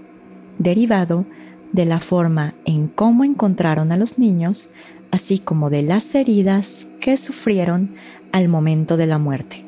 derivado 0.58 1.26
de 1.72 1.84
la 1.84 2.00
forma 2.00 2.54
en 2.64 2.88
cómo 2.88 3.22
encontraron 3.22 3.92
a 3.92 3.98
los 3.98 4.18
niños, 4.18 4.70
así 5.10 5.38
como 5.38 5.68
de 5.68 5.82
las 5.82 6.14
heridas 6.14 6.88
que 6.98 7.18
sufrieron 7.18 7.94
al 8.32 8.48
momento 8.48 8.96
de 8.96 9.06
la 9.06 9.18
muerte. 9.18 9.66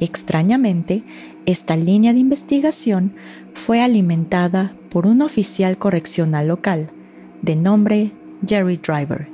Extrañamente, 0.00 1.04
esta 1.46 1.76
línea 1.76 2.12
de 2.12 2.18
investigación 2.18 3.14
fue 3.54 3.80
alimentada 3.80 4.74
por 4.90 5.06
un 5.06 5.22
oficial 5.22 5.78
correccional 5.78 6.48
local, 6.48 6.90
de 7.42 7.54
nombre 7.54 8.12
Jerry 8.46 8.76
Driver, 8.76 9.28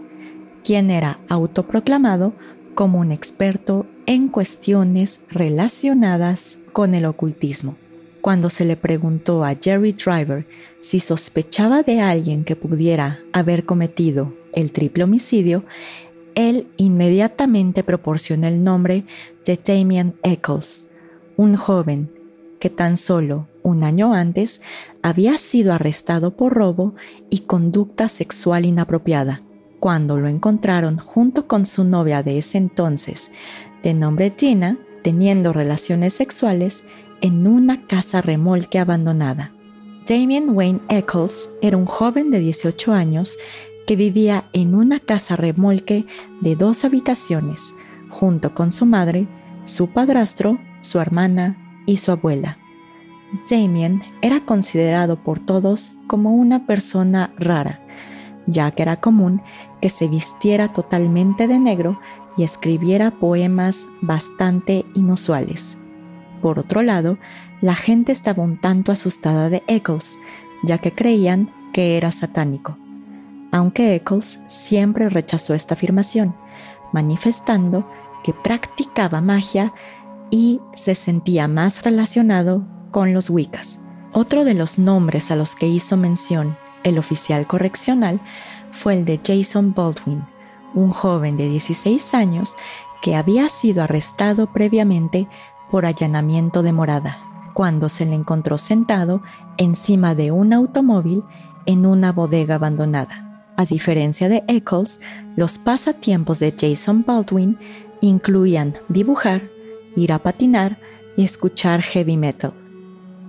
quien 0.63 0.91
era 0.91 1.19
autoproclamado 1.29 2.33
como 2.75 2.99
un 3.01 3.13
experto 3.13 3.87
en 4.07 4.29
cuestiones 4.29 5.21
relacionadas 5.31 6.59
con 6.73 6.95
el 6.95 7.07
ocultismo. 7.07 7.77
Cuando 8.21 8.51
se 8.51 8.65
le 8.65 8.77
preguntó 8.77 9.45
a 9.45 9.55
Jerry 9.55 9.93
Driver 9.93 10.47
si 10.81 11.01
sospechaba 11.01 11.83
de 11.83 12.01
alguien 12.01 12.45
que 12.45 12.57
pudiera 12.57 13.21
haber 13.33 13.65
cometido 13.65 14.35
el 14.53 14.71
triple 14.71 15.05
homicidio, 15.05 15.65
él 16.35 16.67
inmediatamente 16.77 17.85
proporcionó 17.85 18.49
el 18.49 18.65
nombre 18.65 19.05
de 19.45 19.59
Damien 19.63 20.15
Eccles, 20.23 20.87
un 21.37 21.57
joven 21.57 22.11
que 22.59 22.71
tan 22.71 22.97
solo 22.97 23.47
un 23.65 23.83
año 23.83 24.13
antes 24.13 24.61
había 25.03 25.37
sido 25.39 25.73
arrestado 25.73 26.37
por 26.37 26.53
robo 26.53 26.95
y 27.31 27.41
conducta 27.41 28.09
sexual 28.09 28.67
inapropiada, 28.67 29.41
cuando 29.81 30.21
lo 30.21 30.29
encontraron 30.29 30.99
junto 30.99 31.49
con 31.49 31.67
su 31.67 31.83
novia 31.83 32.23
de 32.23 32.39
ese 32.39 32.59
entonces, 32.59 33.33
de 33.83 33.95
nombre 33.95 34.31
Tina, 34.31 34.79
teniendo 35.03 35.53
relaciones 35.53 36.15
sexuales 36.15 36.85
en 37.21 37.47
una 37.47 37.87
casa 37.87 38.21
remolque 38.21 38.79
abandonada. 38.79 39.53
Damien 40.07 40.51
Wayne 40.51 40.81
Eccles 40.91 41.49
era 41.63 41.79
un 41.79 41.87
joven 41.87 42.31
de 42.31 42.41
18 42.41 42.93
años 42.93 43.39
que 43.87 43.97
vivía 43.97 44.45
en 44.53 44.75
una 44.75 45.01
casa 45.01 45.37
remolque 45.37 46.05
de 46.43 46.55
dos 46.55 46.85
habitaciones, 46.85 47.75
junto 48.11 48.55
con 48.55 48.73
su 48.73 48.85
madre, 48.85 49.27
su 49.65 49.89
padrastro, 49.89 50.59
su 50.83 50.99
hermana 51.01 51.83
y 51.87 51.97
su 51.97 52.13
abuela. 52.13 52.59
Damien 53.51 54.03
era 54.23 54.41
considerado 54.41 55.23
por 55.23 55.41
todos 55.41 55.93
como 56.07 56.35
una 56.35 56.67
persona 56.67 57.33
rara, 57.37 57.81
ya 58.47 58.71
que 58.71 58.83
era 58.83 59.01
común 59.01 59.43
que 59.81 59.91
se 59.91 60.09
vistiera 60.09 60.73
totalmente 60.73 61.49
de 61.49 61.59
negro 61.59 62.01
y 62.37 62.43
escribiera 62.43 63.13
poemas 63.13 63.87
bastante 64.01 64.85
inusuales. 64.95 65.79
Por 66.43 66.59
otro 66.59 66.83
lado, 66.83 67.19
la 67.61 67.75
gente 67.75 68.13
estaba 68.13 68.43
un 68.43 68.61
tanto 68.61 68.93
asustada 68.93 69.51
de 69.51 69.63
Eccles, 69.67 70.19
ya 70.63 70.79
que 70.79 70.93
creían 70.93 71.51
que 71.73 71.97
era 71.97 72.11
satánico 72.11 72.79
aunque 73.55 73.95
Eccles 73.95 74.41
siempre 74.49 75.09
rechazó 75.09 75.55
esta 75.55 75.75
afirmación, 75.75 76.35
manifestando 76.93 77.89
que 78.25 78.33
practicaba 78.33 79.21
magia 79.21 79.73
y 80.29 80.61
se 80.75 80.97
sentía 80.97 81.47
más 81.47 81.85
relacionado 81.85 82.67
con 82.95 83.13
los 83.13 83.29
Wiccas. 83.29 83.81
Otro 84.13 84.45
de 84.45 84.55
los 84.55 84.79
nombres 84.79 85.33
a 85.33 85.35
los 85.35 85.57
que 85.57 85.67
hizo 85.67 85.97
mención 85.97 86.57
el 86.85 86.97
oficial 86.97 87.45
correccional 87.45 88.21
fue 88.71 88.95
el 88.95 89.05
de 89.05 89.19
Jason 89.27 89.75
Baldwin, 89.75 90.25
un 90.75 90.93
joven 90.93 91.37
de 91.37 91.49
16 91.49 92.15
años 92.15 92.55
que 93.03 93.17
había 93.17 93.49
sido 93.49 93.83
arrestado 93.83 94.47
previamente 94.53 95.27
por 95.73 95.87
allanamiento 95.87 96.63
de 96.63 96.73
morada, 96.73 97.19
cuando 97.53 97.89
se 97.89 98.07
le 98.07 98.15
encontró 98.15 98.59
sentado 98.59 99.23
encima 99.57 100.15
de 100.15 100.31
un 100.31 100.53
automóvil 100.53 101.25
en 101.67 101.87
una 101.87 102.13
bodega 102.13 102.55
abandonada. 102.55 103.45
A 103.57 103.65
diferencia 103.65 104.29
de 104.29 104.45
Eccles, 104.47 105.01
los 105.35 105.59
pasatiempos 105.59 106.39
de 106.39 106.55
Jason 106.57 107.05
Baldwin 107.05 107.59
incluían 108.01 108.77
dibujar, 108.89 109.51
ir 109.97 110.13
a 110.13 110.21
patinar 110.21 110.79
y 111.17 111.25
escuchar 111.25 111.83
heavy 111.83 112.17
metal. 112.17 112.55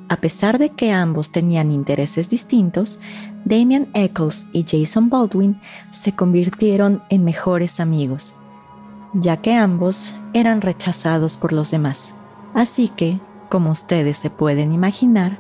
A 0.07 0.17
pesar 0.17 0.59
de 0.59 0.69
que 0.69 0.91
ambos 0.91 1.31
tenían 1.31 1.71
intereses 1.71 2.29
distintos, 2.29 3.00
Damian 3.43 3.88
Eccles 3.93 4.45
y 4.53 4.65
Jason 4.67 5.09
Baldwin 5.09 5.59
se 5.91 6.13
convirtieron 6.13 7.01
en 7.09 7.24
mejores 7.24 7.79
amigos, 7.79 8.35
ya 9.13 9.38
que 9.38 9.55
ambos 9.55 10.15
eran 10.33 10.62
rechazados 10.62 11.38
por 11.38 11.53
los 11.53 11.71
demás. 11.71 12.13
Así 12.53 12.89
que, 12.89 13.19
como 13.50 13.71
ustedes 13.71 14.17
se 14.17 14.29
pueden 14.29 14.74
imaginar, 14.74 15.39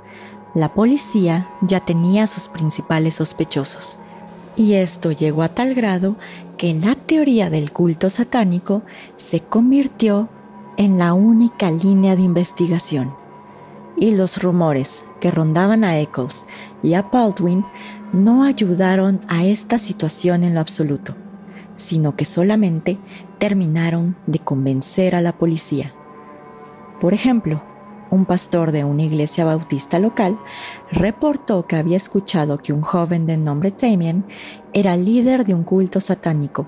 la 0.55 0.73
policía 0.73 1.49
ya 1.61 1.79
tenía 1.81 2.25
sus 2.25 2.47
principales 2.47 3.15
sospechosos. 3.15 3.99
Y 4.55 4.73
esto 4.73 5.11
llegó 5.11 5.43
a 5.43 5.49
tal 5.49 5.75
grado 5.75 6.15
que 6.57 6.73
la 6.73 6.95
teoría 6.95 7.49
del 7.49 7.71
culto 7.71 8.09
satánico 8.09 8.81
se 9.17 9.41
convirtió 9.41 10.29
en 10.77 10.97
la 10.97 11.13
única 11.13 11.69
línea 11.69 12.15
de 12.15 12.21
investigación. 12.21 13.24
Y 13.97 14.15
los 14.15 14.41
rumores 14.41 15.05
que 15.21 15.31
rondaban 15.31 15.83
a 15.83 15.97
Eccles 15.99 16.45
y 16.83 16.93
a 16.93 17.03
Baldwin 17.03 17.65
no 18.13 18.43
ayudaron 18.43 19.21
a 19.27 19.45
esta 19.45 19.77
situación 19.77 20.43
en 20.43 20.53
lo 20.53 20.59
absoluto, 20.59 21.15
sino 21.77 22.15
que 22.15 22.25
solamente 22.25 22.97
terminaron 23.37 24.15
de 24.27 24.39
convencer 24.39 25.15
a 25.15 25.21
la 25.21 25.37
policía. 25.37 25.93
Por 26.99 27.13
ejemplo, 27.13 27.61
un 28.11 28.25
pastor 28.25 28.71
de 28.71 28.83
una 28.83 29.03
iglesia 29.03 29.45
bautista 29.45 29.99
local 29.99 30.39
reportó 30.91 31.65
que 31.67 31.75
había 31.75 31.97
escuchado 31.97 32.59
que 32.59 32.71
un 32.71 32.81
joven 32.81 33.25
de 33.25 33.37
nombre 33.37 33.73
Damien 33.77 34.25
era 34.73 34.95
líder 34.95 35.45
de 35.45 35.53
un 35.53 35.63
culto 35.63 35.99
satánico 35.99 36.67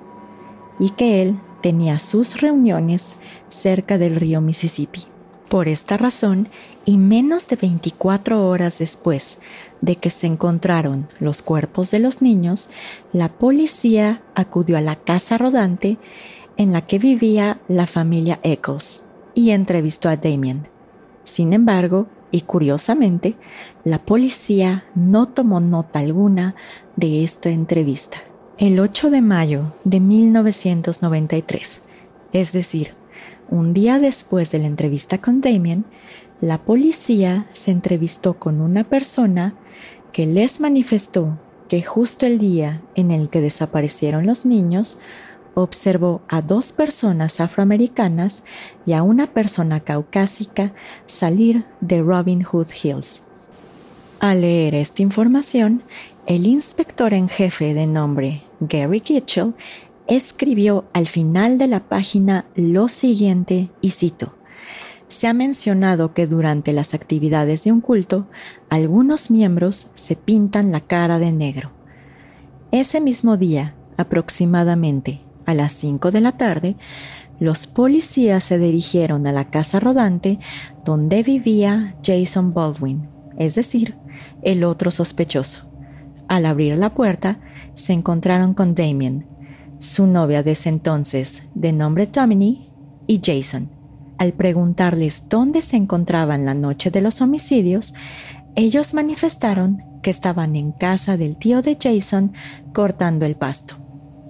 y 0.79 0.89
que 0.91 1.21
él 1.21 1.39
tenía 1.61 1.99
sus 1.99 2.41
reuniones 2.41 3.17
cerca 3.47 3.97
del 3.97 4.15
río 4.15 4.41
Mississippi. 4.41 5.16
Por 5.49 5.69
esta 5.69 5.95
razón, 5.95 6.49
y 6.83 6.97
menos 6.97 7.47
de 7.47 7.55
24 7.55 8.47
horas 8.47 8.79
después 8.79 9.39
de 9.81 9.95
que 9.95 10.09
se 10.09 10.27
encontraron 10.27 11.07
los 11.19 11.41
cuerpos 11.41 11.91
de 11.91 11.99
los 11.99 12.21
niños, 12.21 12.69
la 13.13 13.29
policía 13.29 14.21
acudió 14.35 14.77
a 14.77 14.81
la 14.81 14.97
casa 14.97 15.37
rodante 15.37 15.97
en 16.57 16.73
la 16.73 16.85
que 16.85 16.99
vivía 16.99 17.61
la 17.69 17.87
familia 17.87 18.39
Eccles 18.43 19.03
y 19.35 19.51
entrevistó 19.51 20.09
a 20.09 20.17
Damien. 20.17 20.67
Sin 21.23 21.53
embargo, 21.53 22.07
y 22.31 22.41
curiosamente, 22.41 23.35
la 23.85 24.03
policía 24.03 24.85
no 24.95 25.29
tomó 25.29 25.61
nota 25.61 25.99
alguna 25.99 26.55
de 26.97 27.23
esta 27.23 27.49
entrevista. 27.49 28.17
El 28.57 28.79
8 28.79 29.11
de 29.11 29.21
mayo 29.21 29.73
de 29.85 29.99
1993, 29.99 31.83
es 32.33 32.51
decir, 32.51 32.96
un 33.49 33.73
día 33.73 33.99
después 33.99 34.51
de 34.51 34.59
la 34.59 34.67
entrevista 34.67 35.19
con 35.19 35.41
Damien, 35.41 35.85
la 36.41 36.59
policía 36.59 37.47
se 37.53 37.71
entrevistó 37.71 38.35
con 38.35 38.61
una 38.61 38.83
persona 38.83 39.55
que 40.11 40.25
les 40.25 40.59
manifestó 40.59 41.37
que 41.67 41.83
justo 41.83 42.25
el 42.25 42.39
día 42.39 42.81
en 42.95 43.11
el 43.11 43.29
que 43.29 43.41
desaparecieron 43.41 44.25
los 44.25 44.45
niños, 44.45 44.99
observó 45.53 46.21
a 46.27 46.41
dos 46.41 46.71
personas 46.71 47.39
afroamericanas 47.39 48.43
y 48.85 48.93
a 48.93 49.03
una 49.03 49.33
persona 49.33 49.79
caucásica 49.79 50.73
salir 51.07 51.65
de 51.81 52.01
Robin 52.01 52.43
Hood 52.43 52.67
Hills. 52.83 53.23
Al 54.19 54.41
leer 54.41 54.75
esta 54.75 55.01
información, 55.01 55.83
el 56.25 56.47
inspector 56.47 57.13
en 57.13 57.29
jefe 57.29 57.73
de 57.73 57.87
nombre 57.87 58.43
Gary 58.59 59.01
Kitchell 59.01 59.53
escribió 60.07 60.85
al 60.93 61.07
final 61.07 61.57
de 61.57 61.67
la 61.67 61.81
página 61.81 62.45
lo 62.55 62.87
siguiente, 62.87 63.69
y 63.81 63.91
cito, 63.91 64.35
se 65.09 65.27
ha 65.27 65.33
mencionado 65.33 66.13
que 66.13 66.27
durante 66.27 66.73
las 66.73 66.93
actividades 66.93 67.63
de 67.63 67.71
un 67.71 67.81
culto, 67.81 68.27
algunos 68.69 69.31
miembros 69.31 69.87
se 69.93 70.15
pintan 70.15 70.71
la 70.71 70.81
cara 70.81 71.19
de 71.19 71.31
negro. 71.31 71.71
Ese 72.71 72.99
mismo 72.99 73.37
día, 73.37 73.75
aproximadamente 73.95 75.21
a 75.45 75.53
las 75.53 75.71
5 75.73 76.11
de 76.11 76.21
la 76.21 76.33
tarde, 76.33 76.75
los 77.39 77.67
policías 77.67 78.43
se 78.43 78.57
dirigieron 78.57 79.27
a 79.27 79.31
la 79.31 79.49
casa 79.49 79.79
rodante 79.79 80.39
donde 80.83 81.23
vivía 81.23 81.95
Jason 82.03 82.53
Baldwin, 82.53 83.07
es 83.37 83.55
decir, 83.55 83.95
el 84.41 84.63
otro 84.63 84.91
sospechoso. 84.91 85.69
Al 86.27 86.45
abrir 86.45 86.77
la 86.77 86.93
puerta, 86.93 87.39
se 87.75 87.93
encontraron 87.93 88.53
con 88.53 88.75
Damien, 88.75 89.25
su 89.79 90.07
novia 90.07 90.43
de 90.43 90.51
ese 90.51 90.69
entonces, 90.69 91.43
de 91.53 91.71
nombre 91.71 92.07
Domini, 92.07 92.69
y 93.07 93.21
Jason. 93.23 93.69
Al 94.17 94.33
preguntarles 94.33 95.25
dónde 95.29 95.61
se 95.61 95.77
encontraban 95.77 96.45
la 96.45 96.53
noche 96.53 96.91
de 96.91 97.01
los 97.01 97.21
homicidios, 97.21 97.93
ellos 98.55 98.93
manifestaron 98.93 99.83
que 100.01 100.09
estaban 100.09 100.55
en 100.55 100.71
casa 100.71 101.17
del 101.17 101.37
tío 101.37 101.61
de 101.61 101.77
Jason 101.79 102.33
cortando 102.73 103.25
el 103.25 103.35
pasto. 103.35 103.75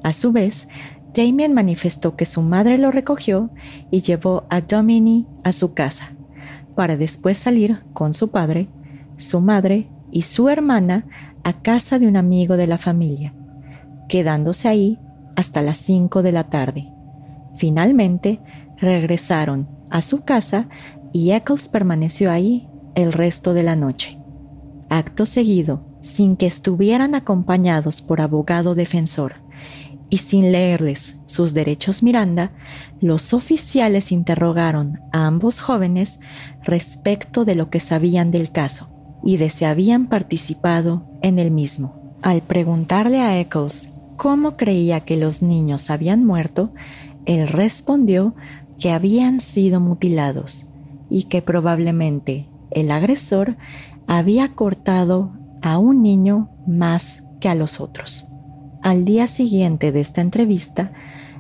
A 0.04 0.14
su 0.14 0.32
vez, 0.32 0.68
Damien 1.14 1.54
manifestó 1.54 2.16
que 2.16 2.26
su 2.26 2.42
madre 2.42 2.78
lo 2.78 2.92
recogió 2.92 3.50
y 3.90 4.02
llevó 4.02 4.46
a 4.50 4.62
Domini 4.62 5.26
a 5.44 5.52
su 5.52 5.74
casa, 5.74 6.12
para 6.76 6.98
después 6.98 7.38
salir 7.38 7.84
con 7.94 8.14
su 8.14 8.30
padre, 8.30 8.68
su 9.18 9.42
madre 9.42 9.90
y 10.12 10.24
su 10.24 10.50
hermana 10.50 11.06
a 11.44 11.62
casa 11.62 11.98
de 11.98 12.08
un 12.08 12.18
amigo 12.18 12.58
de 12.58 12.68
la 12.68 12.78
familia, 12.78 13.34
quedándose 14.10 14.68
ahí 14.68 15.00
hasta 15.38 15.62
las 15.62 15.78
5 15.78 16.24
de 16.24 16.32
la 16.34 16.46
tarde. 16.46 16.92
Finalmente, 17.56 18.42
regresaron 18.76 19.70
a 19.90 20.02
su 20.02 20.24
casa 20.24 20.68
y 21.14 21.32
Eccles 21.32 21.70
permaneció 21.70 22.32
ahí 22.32 22.68
el 22.96 23.14
resto 23.14 23.54
de 23.54 23.62
la 23.62 23.76
noche. 23.76 24.20
Acto 24.90 25.28
seguido, 25.28 25.86
sin 26.02 26.38
que 26.38 26.48
estuvieran 26.48 27.14
acompañados 27.14 28.02
por 28.02 28.20
abogado 28.20 28.74
defensor, 28.74 29.36
y 30.10 30.18
sin 30.18 30.52
leerles 30.52 31.18
sus 31.28 31.54
derechos 31.54 32.02
Miranda, 32.02 32.52
los 33.00 33.34
oficiales 33.34 34.12
interrogaron 34.12 35.02
a 35.12 35.28
ambos 35.28 35.60
jóvenes 35.60 36.20
respecto 36.64 37.46
de 37.46 37.54
lo 37.54 37.70
que 37.70 37.80
sabían 37.80 38.32
del 38.32 38.52
caso 38.52 38.90
y 39.24 39.38
de 39.38 39.52
si 39.52 39.66
habían 39.66 40.08
participado 40.08 41.06
en 41.22 41.38
el 41.38 41.52
mismo. 41.52 42.16
Al 42.24 42.42
preguntarle 42.42 43.20
a 43.20 43.40
Eccles 43.40 43.92
cómo 44.18 44.58
creía 44.58 45.00
que 45.02 45.16
los 45.16 45.42
niños 45.42 45.90
habían 45.90 46.26
muerto, 46.26 46.72
él 47.26 47.48
respondió 47.48 48.36
que 48.80 48.92
habían 48.92 49.40
sido 49.40 49.80
mutilados 49.80 50.68
y 51.10 51.24
que 51.24 51.42
probablemente 51.42 52.50
el 52.72 52.92
agresor 52.92 53.56
había 54.08 54.50
cortado 54.50 55.32
a 55.62 55.78
un 55.78 56.02
niño 56.02 56.50
más 56.68 57.24
que 57.40 57.50
a 57.50 57.56
los 57.56 57.80
otros. 57.80 58.28
Al 58.82 59.06
día 59.06 59.28
siguiente 59.28 59.92
de 59.92 60.02
esta 60.02 60.22
entrevista, 60.22 60.92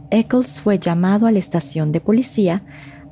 Eccles 0.09 0.61
fue 0.61 0.79
llamado 0.79 1.27
a 1.27 1.31
la 1.31 1.39
estación 1.39 1.91
de 1.91 2.01
policía 2.01 2.63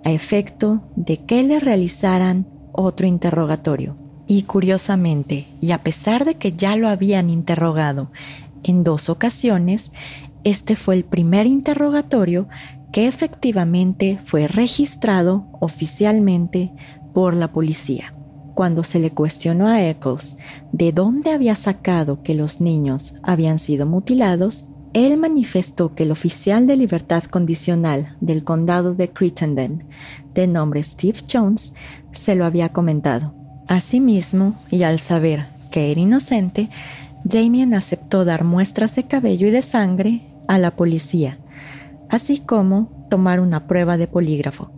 a 0.03 0.11
efecto 0.11 0.83
de 0.95 1.17
que 1.17 1.43
le 1.43 1.59
realizaran 1.59 2.47
otro 2.71 3.07
interrogatorio. 3.07 3.95
Y 4.27 4.43
curiosamente, 4.43 5.47
y 5.61 5.71
a 5.71 5.83
pesar 5.83 6.25
de 6.25 6.35
que 6.35 6.53
ya 6.53 6.75
lo 6.75 6.89
habían 6.89 7.29
interrogado 7.29 8.11
en 8.65 8.83
dos 8.83 9.09
ocasiones, 9.09 9.91
este 10.43 10.75
fue 10.75 10.95
el 10.95 11.05
primer 11.05 11.45
interrogatorio 11.47 12.47
que 12.91 13.07
efectivamente 13.07 14.19
fue 14.23 14.47
registrado 14.47 15.47
oficialmente 15.59 16.71
por 17.13 17.35
la 17.35 17.51
policía. 17.51 18.13
Cuando 18.55 18.83
se 18.83 18.99
le 18.99 19.11
cuestionó 19.11 19.67
a 19.67 19.83
Eccles 19.83 20.37
de 20.71 20.91
dónde 20.91 21.31
había 21.31 21.55
sacado 21.55 22.23
que 22.23 22.35
los 22.35 22.61
niños 22.61 23.15
habían 23.21 23.59
sido 23.59 23.85
mutilados, 23.85 24.65
él 24.93 25.17
manifestó 25.17 25.93
que 25.93 26.03
el 26.03 26.11
oficial 26.11 26.67
de 26.67 26.77
libertad 26.77 27.23
condicional 27.25 28.15
del 28.21 28.45
condado 28.45 28.95
de 28.95 29.09
Crittenden, 29.11 29.89
de 30.33 30.47
nombre 30.47 30.81
Steve 30.83 31.19
Jones, 31.29 31.73
se 32.13 32.35
lo 32.35 32.45
había 32.45 32.69
comentado. 32.69 33.35
Asimismo, 33.67 34.55
y 34.71 34.83
al 34.83 34.99
saber 34.99 35.47
que 35.69 35.91
era 35.91 35.99
inocente, 35.99 36.69
Damien 37.25 37.73
aceptó 37.73 38.23
dar 38.23 38.43
muestras 38.43 38.95
de 38.95 39.05
cabello 39.07 39.47
y 39.47 39.49
de 39.49 39.63
sangre 39.63 40.21
a 40.47 40.59
la 40.59 40.75
policía, 40.75 41.39
así 42.07 42.37
como 42.37 43.07
tomar 43.09 43.39
una 43.39 43.65
prueba 43.65 43.97
de 43.97 44.05
polígrafo. 44.05 44.69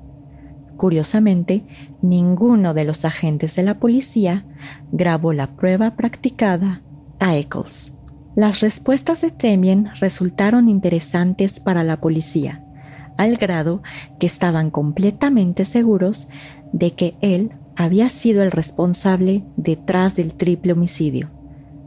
Curiosamente, 0.77 1.65
ninguno 2.01 2.73
de 2.73 2.85
los 2.85 3.03
agentes 3.03 3.57
de 3.57 3.63
la 3.63 3.79
policía 3.79 4.45
grabó 4.93 5.33
la 5.33 5.57
prueba 5.57 5.97
practicada 5.97 6.83
a 7.19 7.35
Eccles. 7.35 7.91
Las 8.33 8.61
respuestas 8.61 9.19
de 9.19 9.31
Temien 9.31 9.89
resultaron 9.99 10.69
interesantes 10.69 11.59
para 11.59 11.83
la 11.83 11.99
policía, 11.99 12.63
al 13.17 13.35
grado 13.35 13.83
que 14.21 14.27
estaban 14.27 14.71
completamente 14.71 15.65
seguros 15.65 16.29
de 16.71 16.91
que 16.91 17.17
él 17.19 17.51
había 17.75 18.07
sido 18.07 18.41
el 18.41 18.51
responsable 18.51 19.43
detrás 19.57 20.15
del 20.15 20.33
triple 20.33 20.71
homicidio. 20.71 21.36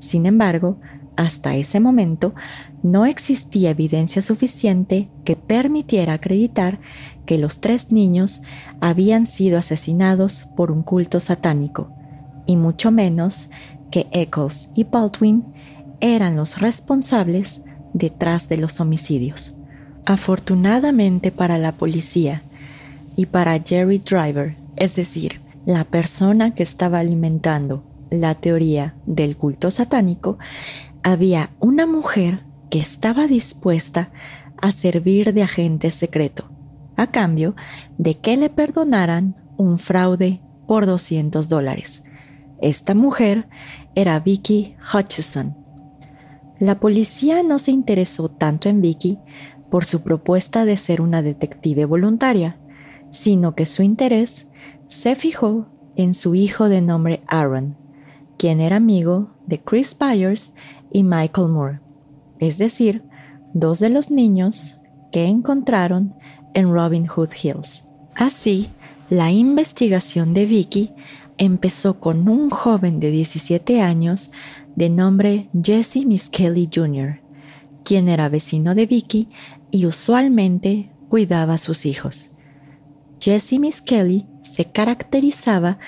Sin 0.00 0.26
embargo, 0.26 0.78
hasta 1.16 1.54
ese 1.54 1.80
momento 1.80 2.34
no 2.82 3.04
existía 3.04 3.70
evidencia 3.70 4.22
suficiente 4.22 5.08
que 5.24 5.36
permitiera 5.36 6.14
acreditar 6.14 6.80
que 7.26 7.38
los 7.38 7.60
tres 7.60 7.92
niños 7.92 8.40
habían 8.80 9.26
sido 9.26 9.58
asesinados 9.58 10.48
por 10.56 10.70
un 10.70 10.82
culto 10.82 11.20
satánico, 11.20 11.90
y 12.46 12.56
mucho 12.56 12.90
menos 12.90 13.50
que 13.90 14.06
Eccles 14.12 14.70
y 14.74 14.84
Baldwin 14.84 15.44
eran 16.00 16.36
los 16.36 16.58
responsables 16.58 17.60
detrás 17.92 18.48
de 18.48 18.56
los 18.56 18.80
homicidios. 18.80 19.54
Afortunadamente 20.06 21.30
para 21.30 21.58
la 21.58 21.72
policía 21.72 22.42
y 23.14 23.26
para 23.26 23.60
Jerry 23.60 23.98
Driver, 23.98 24.56
es 24.76 24.96
decir, 24.96 25.40
la 25.66 25.84
persona 25.84 26.54
que 26.54 26.62
estaba 26.62 27.00
alimentando 27.00 27.84
la 28.10 28.34
teoría 28.34 28.94
del 29.06 29.36
culto 29.36 29.70
satánico, 29.70 30.38
había 31.02 31.50
una 31.60 31.86
mujer 31.86 32.44
que 32.70 32.78
estaba 32.78 33.26
dispuesta 33.26 34.10
a 34.60 34.72
servir 34.72 35.32
de 35.32 35.42
agente 35.42 35.90
secreto, 35.90 36.50
a 36.96 37.08
cambio 37.08 37.54
de 37.98 38.18
que 38.18 38.36
le 38.36 38.50
perdonaran 38.50 39.36
un 39.56 39.78
fraude 39.78 40.40
por 40.66 40.86
200 40.86 41.48
dólares. 41.48 42.04
Esta 42.60 42.94
mujer 42.94 43.48
era 43.94 44.20
Vicky 44.20 44.76
Hutchison, 44.92 45.60
la 46.60 46.78
policía 46.78 47.42
no 47.42 47.58
se 47.58 47.70
interesó 47.70 48.28
tanto 48.28 48.68
en 48.68 48.82
Vicky 48.82 49.18
por 49.70 49.86
su 49.86 50.02
propuesta 50.02 50.66
de 50.66 50.76
ser 50.76 51.00
una 51.00 51.22
detective 51.22 51.86
voluntaria, 51.86 52.58
sino 53.10 53.54
que 53.54 53.64
su 53.64 53.82
interés 53.82 54.48
se 54.86 55.16
fijó 55.16 55.68
en 55.96 56.12
su 56.12 56.34
hijo 56.34 56.68
de 56.68 56.82
nombre 56.82 57.22
Aaron, 57.26 57.78
quien 58.40 58.62
era 58.62 58.76
amigo 58.76 59.28
de 59.46 59.60
Chris 59.60 59.94
Byers 60.00 60.54
y 60.90 61.02
Michael 61.02 61.50
Moore, 61.50 61.80
es 62.38 62.56
decir, 62.56 63.04
dos 63.52 63.80
de 63.80 63.90
los 63.90 64.10
niños 64.10 64.80
que 65.12 65.26
encontraron 65.26 66.14
en 66.54 66.72
Robin 66.72 67.06
Hood 67.06 67.32
Hills. 67.42 67.84
Así, 68.14 68.70
la 69.10 69.30
investigación 69.30 70.32
de 70.32 70.46
Vicky 70.46 70.94
empezó 71.36 72.00
con 72.00 72.30
un 72.30 72.48
joven 72.48 72.98
de 72.98 73.10
17 73.10 73.82
años 73.82 74.30
de 74.74 74.88
nombre 74.88 75.50
Jesse 75.62 76.06
Kelly 76.32 76.70
Jr., 76.74 77.20
quien 77.84 78.08
era 78.08 78.30
vecino 78.30 78.74
de 78.74 78.86
Vicky 78.86 79.28
y 79.70 79.84
usualmente 79.84 80.90
cuidaba 81.10 81.54
a 81.54 81.58
sus 81.58 81.84
hijos. 81.84 82.30
Jesse 83.20 83.82
Kelly 83.84 84.26
se 84.40 84.64
caracterizaba 84.64 85.78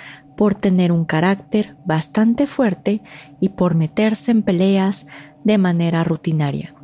por 0.42 0.56
tener 0.56 0.90
un 0.90 1.04
carácter 1.04 1.76
bastante 1.84 2.48
fuerte 2.48 3.00
y 3.38 3.50
por 3.50 3.76
meterse 3.76 4.32
en 4.32 4.42
peleas 4.42 5.06
de 5.44 5.56
manera 5.56 6.02
rutinaria. 6.02 6.74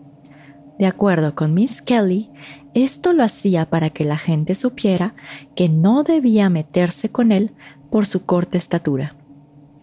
De 0.78 0.86
acuerdo 0.86 1.34
con 1.34 1.54
Miss 1.54 1.82
Kelly, 1.82 2.30
esto 2.72 3.12
lo 3.12 3.24
hacía 3.24 3.68
para 3.68 3.90
que 3.90 4.04
la 4.04 4.16
gente 4.16 4.54
supiera 4.54 5.16
que 5.56 5.68
no 5.68 6.04
debía 6.04 6.48
meterse 6.50 7.08
con 7.08 7.32
él 7.32 7.50
por 7.90 8.06
su 8.06 8.24
corta 8.24 8.56
estatura. 8.56 9.16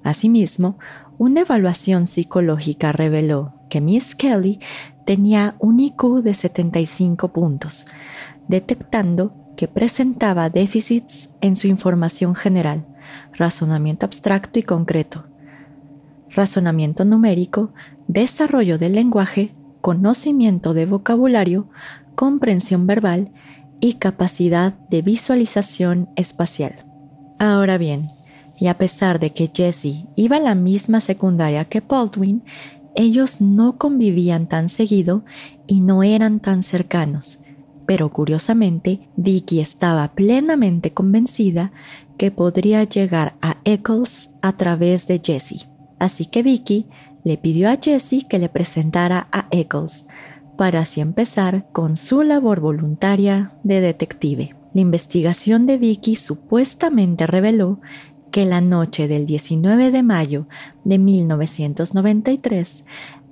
Asimismo, 0.05 0.79
una 1.17 1.41
evaluación 1.41 2.07
psicológica 2.07 2.93
reveló 2.93 3.55
que 3.69 3.81
Miss 3.81 4.15
Kelly 4.15 4.61
tenía 5.05 5.57
un 5.59 5.81
IQ 5.81 6.21
de 6.23 6.33
75 6.33 7.27
puntos, 7.33 7.87
detectando 8.47 9.33
que 9.57 9.67
presentaba 9.67 10.49
déficits 10.49 11.31
en 11.41 11.57
su 11.57 11.67
información 11.67 12.35
general, 12.35 12.85
razonamiento 13.33 14.05
abstracto 14.05 14.59
y 14.59 14.63
concreto, 14.63 15.25
razonamiento 16.29 17.05
numérico, 17.05 17.71
desarrollo 18.07 18.77
del 18.77 18.93
lenguaje, 18.93 19.53
conocimiento 19.81 20.73
de 20.73 20.85
vocabulario, 20.85 21.67
comprensión 22.15 22.87
verbal 22.87 23.31
y 23.79 23.93
capacidad 23.93 24.73
de 24.89 25.01
visualización 25.01 26.09
espacial. 26.15 26.85
Ahora 27.39 27.77
bien, 27.77 28.09
y 28.57 28.67
a 28.67 28.77
pesar 28.77 29.19
de 29.19 29.31
que 29.31 29.51
Jesse 29.53 30.05
iba 30.15 30.37
a 30.37 30.41
la 30.41 30.55
misma 30.55 31.01
secundaria 31.01 31.65
que 31.65 31.81
Baldwin, 31.81 32.43
ellos 32.95 33.41
no 33.41 33.77
convivían 33.77 34.47
tan 34.47 34.69
seguido 34.69 35.25
y 35.67 35.81
no 35.81 36.03
eran 36.03 36.39
tan 36.39 36.63
cercanos. 36.63 37.39
Pero 37.85 38.11
curiosamente, 38.11 39.09
Vicky 39.15 39.59
estaba 39.59 40.13
plenamente 40.13 40.93
convencida 40.93 41.71
que 42.17 42.31
podría 42.31 42.83
llegar 42.83 43.35
a 43.41 43.57
Eccles 43.65 44.31
a 44.41 44.57
través 44.57 45.07
de 45.07 45.21
Jesse. 45.23 45.67
Así 45.99 46.25
que 46.25 46.43
Vicky 46.43 46.87
le 47.23 47.37
pidió 47.37 47.69
a 47.69 47.77
Jesse 47.81 48.25
que 48.27 48.39
le 48.39 48.49
presentara 48.49 49.27
a 49.31 49.47
Eccles, 49.51 50.07
para 50.57 50.81
así 50.81 51.01
empezar 51.01 51.67
con 51.71 51.97
su 51.97 52.23
labor 52.23 52.59
voluntaria 52.59 53.53
de 53.63 53.81
detective. 53.81 54.55
La 54.73 54.81
investigación 54.81 55.65
de 55.65 55.77
Vicky 55.77 56.15
supuestamente 56.15 57.27
reveló 57.27 57.79
que 58.31 58.45
la 58.45 58.59
noche 58.59 59.07
del 59.07 59.25
19 59.25 59.91
de 59.91 60.03
mayo 60.03 60.47
de 60.83 60.97
1993, 60.99 62.83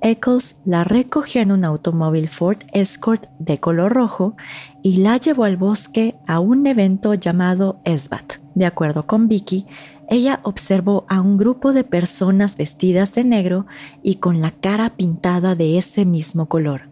Eccles 0.03 0.57
la 0.65 0.83
recogió 0.83 1.41
en 1.41 1.53
un 1.53 1.63
automóvil 1.63 2.27
Ford 2.27 2.57
Escort 2.73 3.29
de 3.39 3.61
color 3.61 3.93
rojo 3.93 4.35
y 4.81 4.97
la 4.97 5.15
llevó 5.15 5.45
al 5.45 5.55
bosque 5.55 6.15
a 6.27 6.41
un 6.41 6.67
evento 6.67 7.13
llamado 7.13 7.79
ESBAT. 7.85 8.33
De 8.53 8.65
acuerdo 8.65 9.07
con 9.07 9.29
Vicky, 9.29 9.65
ella 10.09 10.41
observó 10.43 11.05
a 11.07 11.21
un 11.21 11.37
grupo 11.37 11.71
de 11.71 11.85
personas 11.85 12.57
vestidas 12.57 13.15
de 13.15 13.23
negro 13.23 13.65
y 14.03 14.15
con 14.15 14.41
la 14.41 14.51
cara 14.51 14.89
pintada 14.89 15.55
de 15.55 15.77
ese 15.77 16.03
mismo 16.03 16.47
color, 16.47 16.89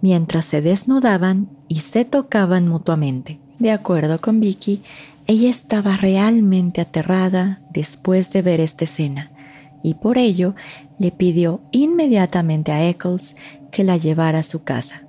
mientras 0.00 0.44
se 0.44 0.62
desnudaban 0.62 1.48
y 1.66 1.80
se 1.80 2.04
tocaban 2.04 2.68
mutuamente. 2.68 3.40
De 3.58 3.72
acuerdo 3.72 4.20
con 4.20 4.38
Vicky, 4.38 4.80
ella 5.26 5.50
estaba 5.50 5.96
realmente 5.96 6.80
aterrada 6.80 7.62
después 7.72 8.32
de 8.32 8.42
ver 8.42 8.60
esta 8.60 8.84
escena 8.84 9.32
y 9.84 9.94
por 9.94 10.18
ello 10.18 10.56
le 10.98 11.12
pidió 11.12 11.60
inmediatamente 11.70 12.72
a 12.72 12.88
Eccles 12.88 13.36
que 13.70 13.84
la 13.84 13.96
llevara 13.96 14.40
a 14.40 14.42
su 14.42 14.64
casa. 14.64 15.02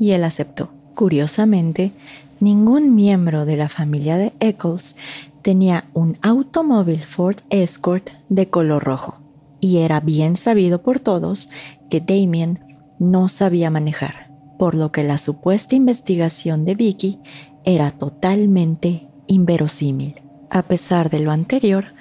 Y 0.00 0.10
él 0.12 0.24
aceptó. 0.24 0.70
Curiosamente, 0.94 1.92
ningún 2.40 2.94
miembro 2.94 3.44
de 3.44 3.56
la 3.56 3.68
familia 3.68 4.16
de 4.16 4.32
Eccles 4.40 4.96
tenía 5.42 5.84
un 5.92 6.16
automóvil 6.22 6.98
Ford 6.98 7.36
Escort 7.50 8.08
de 8.30 8.48
color 8.48 8.82
rojo. 8.82 9.18
Y 9.60 9.78
era 9.78 10.00
bien 10.00 10.36
sabido 10.36 10.82
por 10.82 11.00
todos 11.00 11.48
que 11.90 12.00
Damien 12.00 12.60
no 12.98 13.28
sabía 13.28 13.70
manejar, 13.70 14.30
por 14.58 14.74
lo 14.74 14.90
que 14.90 15.04
la 15.04 15.18
supuesta 15.18 15.76
investigación 15.76 16.64
de 16.64 16.74
Vicky 16.74 17.20
era 17.64 17.90
totalmente 17.90 19.06
inverosímil. 19.26 20.22
A 20.48 20.62
pesar 20.62 21.10
de 21.10 21.20
lo 21.20 21.30
anterior, 21.30 21.93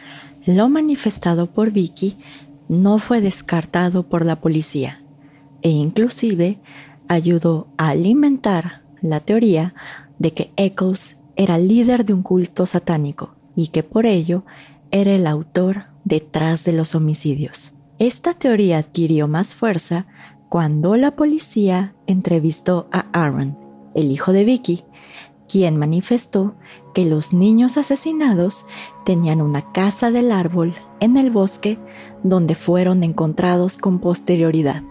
lo 0.45 0.69
manifestado 0.69 1.47
por 1.47 1.71
Vicky 1.71 2.17
no 2.67 2.97
fue 2.99 3.21
descartado 3.21 4.03
por 4.03 4.25
la 4.25 4.38
policía 4.38 5.01
e 5.62 5.69
inclusive 5.69 6.60
ayudó 7.08 7.67
a 7.77 7.89
alimentar 7.89 8.84
la 9.01 9.19
teoría 9.19 9.73
de 10.19 10.34
que 10.34 10.51
Eccles 10.56 11.17
era 11.36 11.58
líder 11.58 12.06
de 12.06 12.13
un 12.13 12.23
culto 12.23 12.65
satánico 12.65 13.36
y 13.56 13.67
que 13.67 13.84
por 13.84 14.06
ello 14.06 14.43
era 14.91 15.12
el 15.12 15.27
autor 15.27 15.86
detrás 16.06 16.65
de 16.65 16.73
los 16.73 16.95
homicidios. 16.95 17.73
Esta 17.99 18.34
teoría 18.34 18.79
adquirió 18.79 19.27
más 19.27 19.56
fuerza 19.56 20.06
cuando 20.49 20.95
la 20.95 21.15
policía 21.15 21.95
entrevistó 22.06 22.88
a 22.91 23.08
Aaron, 23.12 23.58
el 23.95 24.12
hijo 24.12 24.34
de 24.34 24.43
Vicky, 24.43 24.84
quien 25.47 25.77
manifestó 25.77 26.56
que 26.93 27.06
los 27.06 27.34
niños 27.34 27.77
asesinados 27.77 28.65
tenían 29.06 29.41
una 29.41 29.71
casa 29.71 30.12
del 30.12 30.32
árbol 30.32 30.73
en 30.99 31.17
el 31.17 31.32
bosque 31.32 31.79
donde 32.23 32.56
fueron 32.56 33.03
encontrados 33.03 33.77
con 33.77 33.99
posterioridad 33.99 34.84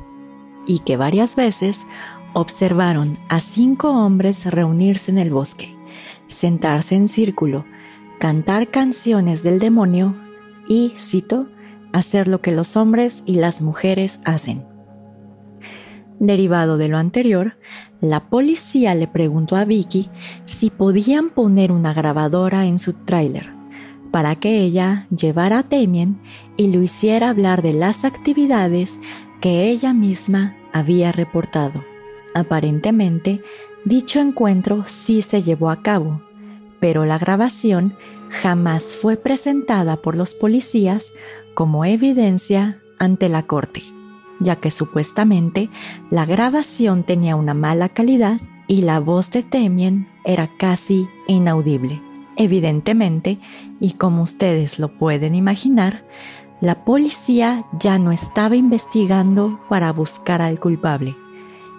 y 0.67 0.81
que 0.81 0.97
varias 0.97 1.37
veces 1.37 1.87
observaron 2.35 3.19
a 3.29 3.41
cinco 3.41 3.91
hombres 3.91 4.47
reunirse 4.47 5.11
en 5.11 5.19
el 5.19 5.31
bosque, 5.31 5.75
sentarse 6.29 6.95
en 6.95 7.09
círculo, 7.09 7.65
cantar 8.19 8.69
canciones 8.69 9.43
del 9.43 9.59
demonio 9.59 10.15
y, 10.69 10.93
cito, 10.97 11.49
hacer 11.93 12.29
lo 12.29 12.41
que 12.41 12.53
los 12.53 12.77
hombres 12.77 13.23
y 13.27 13.37
las 13.37 13.61
mujeres 13.61 14.21
hacen. 14.25 14.72
Derivado 16.18 16.77
de 16.77 16.88
lo 16.88 16.98
anterior, 16.98 17.57
la 18.01 18.29
policía 18.29 18.94
le 18.94 19.09
preguntó 19.09 19.57
a 19.57 19.64
Vicky 19.64 20.11
si 20.44 20.70
podían 20.70 21.31
poner 21.31 21.72
una 21.72 21.92
grabadora 21.94 22.66
en 22.66 22.79
su 22.79 22.92
tráiler 22.92 23.62
para 24.12 24.37
que 24.37 24.61
ella 24.61 25.09
llevara 25.11 25.59
a 25.59 25.62
Damien 25.64 26.20
y 26.57 26.70
lo 26.70 26.83
hiciera 26.83 27.31
hablar 27.31 27.62
de 27.62 27.72
las 27.72 28.05
actividades 28.05 29.01
que 29.40 29.70
ella 29.70 29.92
misma 29.92 30.55
había 30.72 31.11
reportado. 31.11 31.83
Aparentemente, 32.35 33.42
dicho 33.85 34.20
encuentro 34.20 34.85
sí 34.87 35.22
se 35.22 35.42
llevó 35.42 35.70
a 35.70 35.83
cabo, 35.83 36.22
pero 36.79 37.05
la 37.05 37.18
grabación 37.18 37.96
jamás 38.29 38.94
fue 38.94 39.16
presentada 39.16 39.96
por 39.96 40.16
los 40.16 40.35
policías 40.35 41.12
como 41.55 41.85
evidencia 41.85 42.79
ante 42.98 43.29
la 43.29 43.42
corte, 43.44 43.83
ya 44.42 44.57
que 44.57 44.70
supuestamente 44.70 45.70
la 46.11 46.24
grabación 46.26 47.05
tenía 47.05 47.37
una 47.37 47.55
mala 47.55 47.88
calidad 47.88 48.40
y 48.66 48.83
la 48.83 49.00
voz 49.00 49.31
de 49.31 49.42
Damien 49.42 50.09
era 50.24 50.48
casi 50.59 51.09
inaudible. 51.28 52.02
Evidentemente, 52.37 53.38
y 53.81 53.92
como 53.92 54.22
ustedes 54.22 54.78
lo 54.78 54.96
pueden 54.96 55.35
imaginar, 55.35 56.05
la 56.61 56.85
policía 56.85 57.66
ya 57.78 57.98
no 57.98 58.12
estaba 58.12 58.57
investigando 58.57 59.61
para 59.68 59.92
buscar 59.92 60.40
al 60.40 60.61
culpable, 60.61 61.16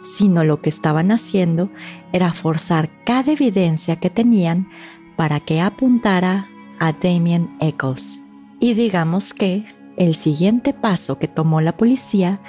sino 0.01 0.43
lo 0.43 0.61
que 0.61 0.69
estaban 0.69 1.11
haciendo 1.11 1.69
era 2.11 2.33
forzar 2.33 2.89
cada 3.05 3.31
evidencia 3.31 3.95
que 3.95 4.09
tenían 4.09 4.67
para 5.15 5.39
que 5.39 5.61
apuntara 5.61 6.49
a 6.79 6.91
Damien 6.91 7.55
Eccles. 7.59 8.21
Y 8.59 8.73
digamos 8.73 9.33
que 9.33 9.65
el 9.97 10.13
siguiente 10.13 10.73
paso 10.73 11.19
que 11.19 11.27
tomó 11.27 11.61
la 11.61 11.77
policía 11.77 12.39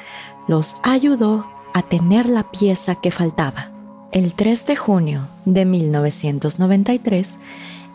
los 0.49 0.77
ayudó 0.83 1.47
a 1.73 1.83
tener 1.83 2.27
la 2.29 2.51
pieza 2.51 2.95
que 2.95 3.11
faltaba. 3.11 3.71
El 4.13 4.33
3 4.35 4.67
de 4.67 4.77
junio 4.77 5.29
de 5.45 5.65
1993, 5.65 7.39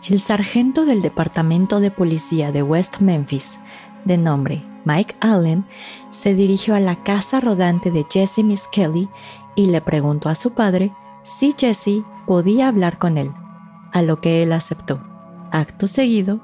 el 0.08 0.20
sargento 0.20 0.84
del 0.84 1.02
Departamento 1.02 1.80
de 1.80 1.90
Policía 1.90 2.52
de 2.52 2.62
West 2.62 2.98
Memphis, 3.00 3.58
de 4.04 4.18
nombre 4.18 4.62
Mike 4.84 5.14
Allen, 5.20 5.64
se 6.10 6.34
dirigió 6.34 6.74
a 6.74 6.80
la 6.80 7.02
casa 7.02 7.40
rodante 7.40 7.90
de 7.90 8.06
Jesse 8.10 8.38
Miss 8.38 8.68
Kelly 8.70 9.08
y 9.54 9.66
le 9.66 9.80
preguntó 9.80 10.28
a 10.28 10.34
su 10.34 10.52
padre 10.52 10.92
si 11.22 11.54
Jesse 11.56 12.02
podía 12.26 12.68
hablar 12.68 12.98
con 12.98 13.18
él, 13.18 13.32
a 13.92 14.02
lo 14.02 14.20
que 14.20 14.42
él 14.42 14.52
aceptó. 14.52 15.02
Acto 15.52 15.86
seguido, 15.86 16.40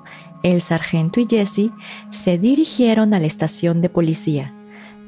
el 0.53 0.61
sargento 0.61 1.19
y 1.19 1.27
Jesse 1.29 1.71
se 2.11 2.39
dirigieron 2.39 3.15
a 3.15 3.19
la 3.19 3.27
estación 3.27 3.83
de 3.83 3.89
policía, 3.89 4.53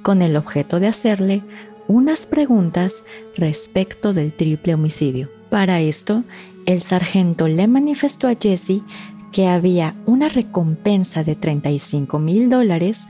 con 0.02 0.20
el 0.20 0.36
objeto 0.36 0.80
de 0.80 0.88
hacerle 0.88 1.42
unas 1.86 2.26
preguntas 2.26 3.04
respecto 3.36 4.12
del 4.12 4.32
triple 4.32 4.74
homicidio. 4.74 5.30
Para 5.48 5.80
esto, 5.80 6.24
el 6.66 6.82
sargento 6.82 7.46
le 7.46 7.68
manifestó 7.68 8.26
a 8.26 8.34
Jesse 8.34 8.82
que 9.32 9.46
había 9.46 9.94
una 10.06 10.28
recompensa 10.28 11.22
de 11.22 11.36
35 11.36 12.18
mil 12.18 12.50
dólares 12.50 13.06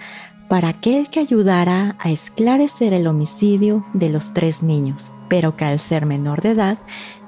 para 0.49 0.69
aquel 0.69 1.09
que 1.09 1.21
ayudara 1.21 1.97
a 1.99 2.11
esclarecer 2.11 2.93
el 2.93 3.07
homicidio 3.07 3.87
de 3.95 4.11
los 4.11 4.35
tres 4.35 4.63
niños, 4.63 5.13
pero 5.29 5.57
que 5.57 5.65
al 5.65 5.79
ser 5.79 6.05
menor 6.05 6.43
de 6.43 6.51
edad 6.51 6.79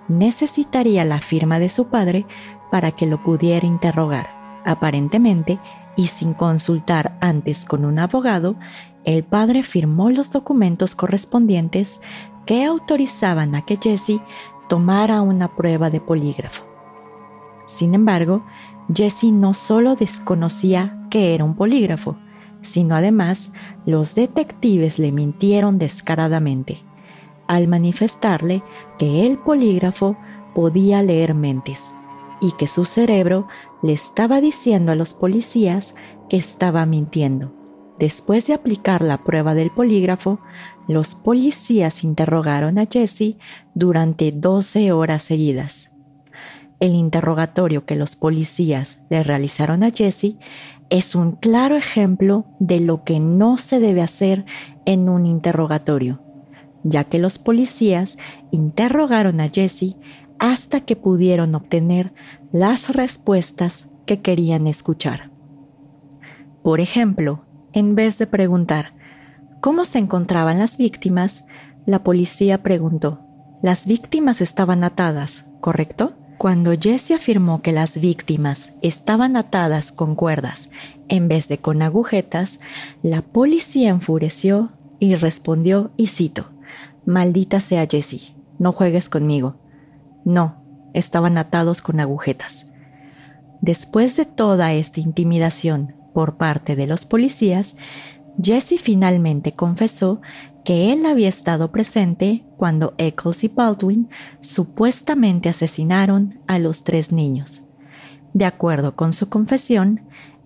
necesitaría 0.09 1.05
la 1.05 1.21
firma 1.21 1.59
de 1.59 1.69
su 1.71 1.87
padre 1.87 2.27
para 2.71 2.93
que 2.93 3.07
lo 3.07 3.23
pudiera 3.23 3.67
interrogar. 3.67 4.40
Aparentemente, 4.65 5.59
y 5.97 6.07
sin 6.07 6.35
consultar 6.35 7.17
antes 7.21 7.65
con 7.65 7.85
un 7.85 7.99
abogado, 7.99 8.57
el 9.05 9.25
padre 9.25 9.63
firmó 9.63 10.11
los 10.11 10.31
documentos 10.33 10.95
correspondientes 10.95 12.01
que 12.47 12.65
autorizaban 12.65 13.55
a 13.55 13.63
que 13.63 13.79
Jesse 13.81 14.21
tomara 14.69 15.23
una 15.23 15.57
prueba 15.57 15.91
de 15.91 16.01
polígrafo. 16.01 16.65
Sin 17.67 17.95
embargo, 17.95 18.45
Jesse 18.93 19.33
no 19.33 19.55
solo 19.55 19.95
desconocía 19.95 21.07
que 21.11 21.35
era 21.35 21.45
un 21.45 21.55
polígrafo, 21.55 22.17
sino 22.61 22.95
además 22.95 23.53
los 23.87 24.15
detectives 24.15 24.99
le 24.99 25.13
mintieron 25.13 25.79
descaradamente 25.79 26.79
al 27.47 27.67
manifestarle 27.69 28.63
que 28.99 29.27
el 29.27 29.39
polígrafo 29.39 30.17
podía 30.55 31.03
leer 31.03 31.35
mentes 31.35 31.95
y 32.41 32.53
que 32.53 32.67
su 32.67 32.85
cerebro 32.85 33.49
le 33.83 33.93
estaba 33.93 34.41
diciendo 34.41 34.93
a 34.93 34.95
los 34.95 35.15
policías 35.15 35.95
que 36.29 36.37
estaba 36.37 36.87
mintiendo. 36.87 37.55
Después 37.99 38.47
de 38.47 38.55
aplicar 38.55 39.03
la 39.03 39.25
prueba 39.25 39.55
del 39.55 39.71
polígrafo, 39.71 40.41
los 40.89 41.15
policías 41.15 42.03
interrogaron 42.03 42.79
a 42.79 42.87
Jesse 42.87 43.37
durante 43.75 44.33
12 44.33 44.93
horas 44.93 45.23
seguidas. 45.23 45.93
El 46.81 46.95
interrogatorio 46.95 47.85
que 47.85 47.97
los 47.97 48.17
policías 48.17 49.01
le 49.11 49.23
realizaron 49.23 49.83
a 49.83 49.91
Jesse 49.91 50.37
es 50.89 51.15
un 51.15 51.33
claro 51.33 51.77
ejemplo 51.77 52.47
de 52.59 52.81
lo 52.81 53.05
que 53.05 53.21
no 53.21 53.59
se 53.59 53.81
debe 53.81 54.01
hacer 54.01 54.47
en 54.87 55.11
un 55.11 55.27
interrogatorio, 55.27 56.23
ya 56.83 57.05
que 57.05 57.19
los 57.19 57.39
policías 57.39 58.19
interrogaron 58.51 59.41
a 59.41 59.49
Jesse 59.49 59.97
hasta 60.41 60.81
que 60.81 60.97
pudieron 60.97 61.55
obtener 61.55 62.13
las 62.51 62.89
respuestas 62.97 63.89
que 64.07 64.21
querían 64.21 64.67
escuchar. 64.67 65.31
Por 66.65 66.81
ejemplo, 66.81 67.45
en 67.73 67.95
vez 67.95 68.19
de 68.19 68.27
preguntar 68.27 68.95
cómo 69.61 69.85
se 69.85 69.99
encontraban 69.99 70.59
las 70.59 70.79
víctimas, 70.79 71.45
la 71.87 72.03
policía 72.03 72.63
preguntó, 72.63 73.21
las 73.63 73.87
víctimas 73.87 74.41
estaban 74.41 74.83
atadas, 74.83 75.45
¿correcto? 75.61 76.15
Cuando 76.39 76.73
Jesse 76.73 77.11
afirmó 77.11 77.61
que 77.61 77.73
las 77.73 78.01
víctimas 78.01 78.73
estaban 78.81 79.37
atadas 79.37 79.93
con 79.93 80.15
cuerdas 80.15 80.71
en 81.09 81.29
vez 81.29 81.49
de 81.49 81.59
con 81.59 81.83
agujetas, 81.83 82.61
la 83.03 83.21
policía 83.21 83.91
enfureció 83.91 84.73
y 84.99 85.17
respondió, 85.17 85.91
y 85.99 86.07
cito, 86.07 86.51
Maldita 87.05 87.61
sea 87.61 87.87
Jesse, 87.87 88.35
no 88.59 88.73
juegues 88.73 89.11
conmigo. 89.11 89.60
No, 90.25 90.63
estaban 90.95 91.39
atados 91.39 91.83
con 91.83 92.01
agujetas. 92.01 92.67
Después 93.61 94.17
de 94.17 94.25
toda 94.25 94.73
esta 94.73 95.01
intimidación 95.01 95.95
por 96.15 96.37
parte 96.37 96.77
de 96.77 96.87
los 96.87 97.05
policías, 97.07 97.77
Jesse 98.43 98.81
finalmente 98.81 99.53
confesó 99.53 100.21
que 100.65 100.93
él 100.93 101.07
había 101.07 101.29
estado 101.29 101.71
presente 101.71 102.45
cuando 102.57 102.95
Eccles 102.99 103.45
y 103.45 103.49
Baldwin 103.49 104.09
supuestamente 104.41 105.49
asesinaron 105.49 106.41
a 106.47 106.59
los 106.59 106.85
tres 106.85 107.13
niños. 107.13 107.63
De 108.33 108.45
acuerdo 108.45 108.95
con 108.95 109.13
su 109.13 109.29
confesión, 109.29 110.03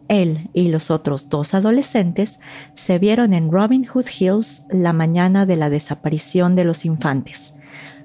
él 0.08 0.50
y 0.52 0.68
los 0.68 0.90
otros 0.90 1.28
dos 1.28 1.54
adolescentes 1.54 2.40
se 2.74 2.98
vieron 2.98 3.32
en 3.32 3.50
Robin 3.50 3.84
Hood 3.84 4.06
Hills 4.18 4.64
la 4.70 4.92
mañana 4.92 5.46
de 5.46 5.56
la 5.56 5.70
desaparición 5.70 6.56
de 6.56 6.64
los 6.64 6.84
infantes. 6.84 7.54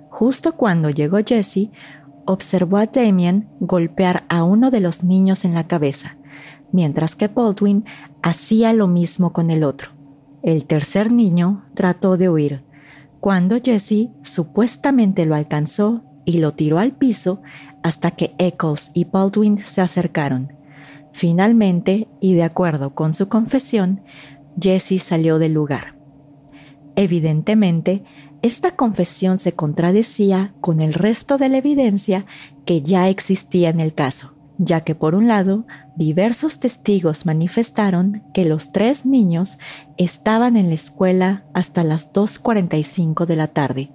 Justo 0.09 0.55
cuando 0.55 0.89
llegó 0.89 1.17
Jesse, 1.25 1.69
observó 2.25 2.77
a 2.77 2.87
Damien 2.87 3.47
golpear 3.59 4.25
a 4.29 4.43
uno 4.43 4.71
de 4.71 4.81
los 4.81 5.03
niños 5.03 5.45
en 5.45 5.53
la 5.53 5.67
cabeza, 5.67 6.17
mientras 6.71 7.15
que 7.15 7.27
Baldwin 7.27 7.85
hacía 8.21 8.73
lo 8.73 8.87
mismo 8.87 9.33
con 9.33 9.49
el 9.49 9.63
otro. 9.63 9.91
El 10.41 10.65
tercer 10.65 11.11
niño 11.11 11.65
trató 11.73 12.17
de 12.17 12.29
huir, 12.29 12.63
cuando 13.19 13.57
Jesse 13.61 14.09
supuestamente 14.23 15.25
lo 15.25 15.35
alcanzó 15.35 16.03
y 16.25 16.39
lo 16.39 16.53
tiró 16.53 16.79
al 16.79 16.91
piso 16.91 17.41
hasta 17.83 18.11
que 18.11 18.35
Eccles 18.37 18.91
y 18.93 19.05
Baldwin 19.05 19.57
se 19.57 19.81
acercaron. 19.81 20.53
Finalmente, 21.11 22.07
y 22.21 22.33
de 22.33 22.43
acuerdo 22.43 22.93
con 22.93 23.13
su 23.13 23.27
confesión, 23.27 24.01
Jesse 24.61 25.01
salió 25.01 25.39
del 25.39 25.53
lugar. 25.53 25.95
Evidentemente, 26.95 28.03
esta 28.41 28.75
confesión 28.75 29.39
se 29.39 29.53
contradecía 29.53 30.53
con 30.61 30.81
el 30.81 30.93
resto 30.93 31.37
de 31.37 31.49
la 31.49 31.57
evidencia 31.57 32.25
que 32.65 32.81
ya 32.81 33.09
existía 33.09 33.69
en 33.69 33.79
el 33.79 33.93
caso 33.93 34.33
ya 34.59 34.81
que 34.81 34.93
por 34.93 35.15
un 35.15 35.27
lado, 35.27 35.65
diversos 35.95 36.59
testigos 36.59 37.25
manifestaron 37.25 38.23
que 38.33 38.43
los 38.43 38.73
tres 38.73 39.05
niños 39.05 39.57
estaban 39.97 40.57
en 40.57 40.67
la 40.67 40.75
escuela 40.75 41.45
hasta 41.53 41.85
las 41.85 42.11
2.45 42.11 43.25
de 43.25 43.35
la 43.37 43.47
tarde, 43.47 43.89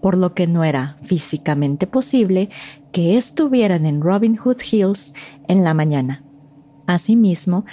por 0.00 0.16
lo 0.16 0.32
que 0.32 0.46
no 0.46 0.64
era 0.64 0.96
físicamente 1.02 1.86
posible 1.86 2.48
que 2.90 3.18
estuvieran 3.18 3.84
en 3.84 4.00
Robin 4.00 4.36
Hood 4.36 4.62
Hills 4.72 5.12
en 5.46 5.62
la 5.62 5.74
mañana. 5.74 6.24
Asimismo, 6.86 7.66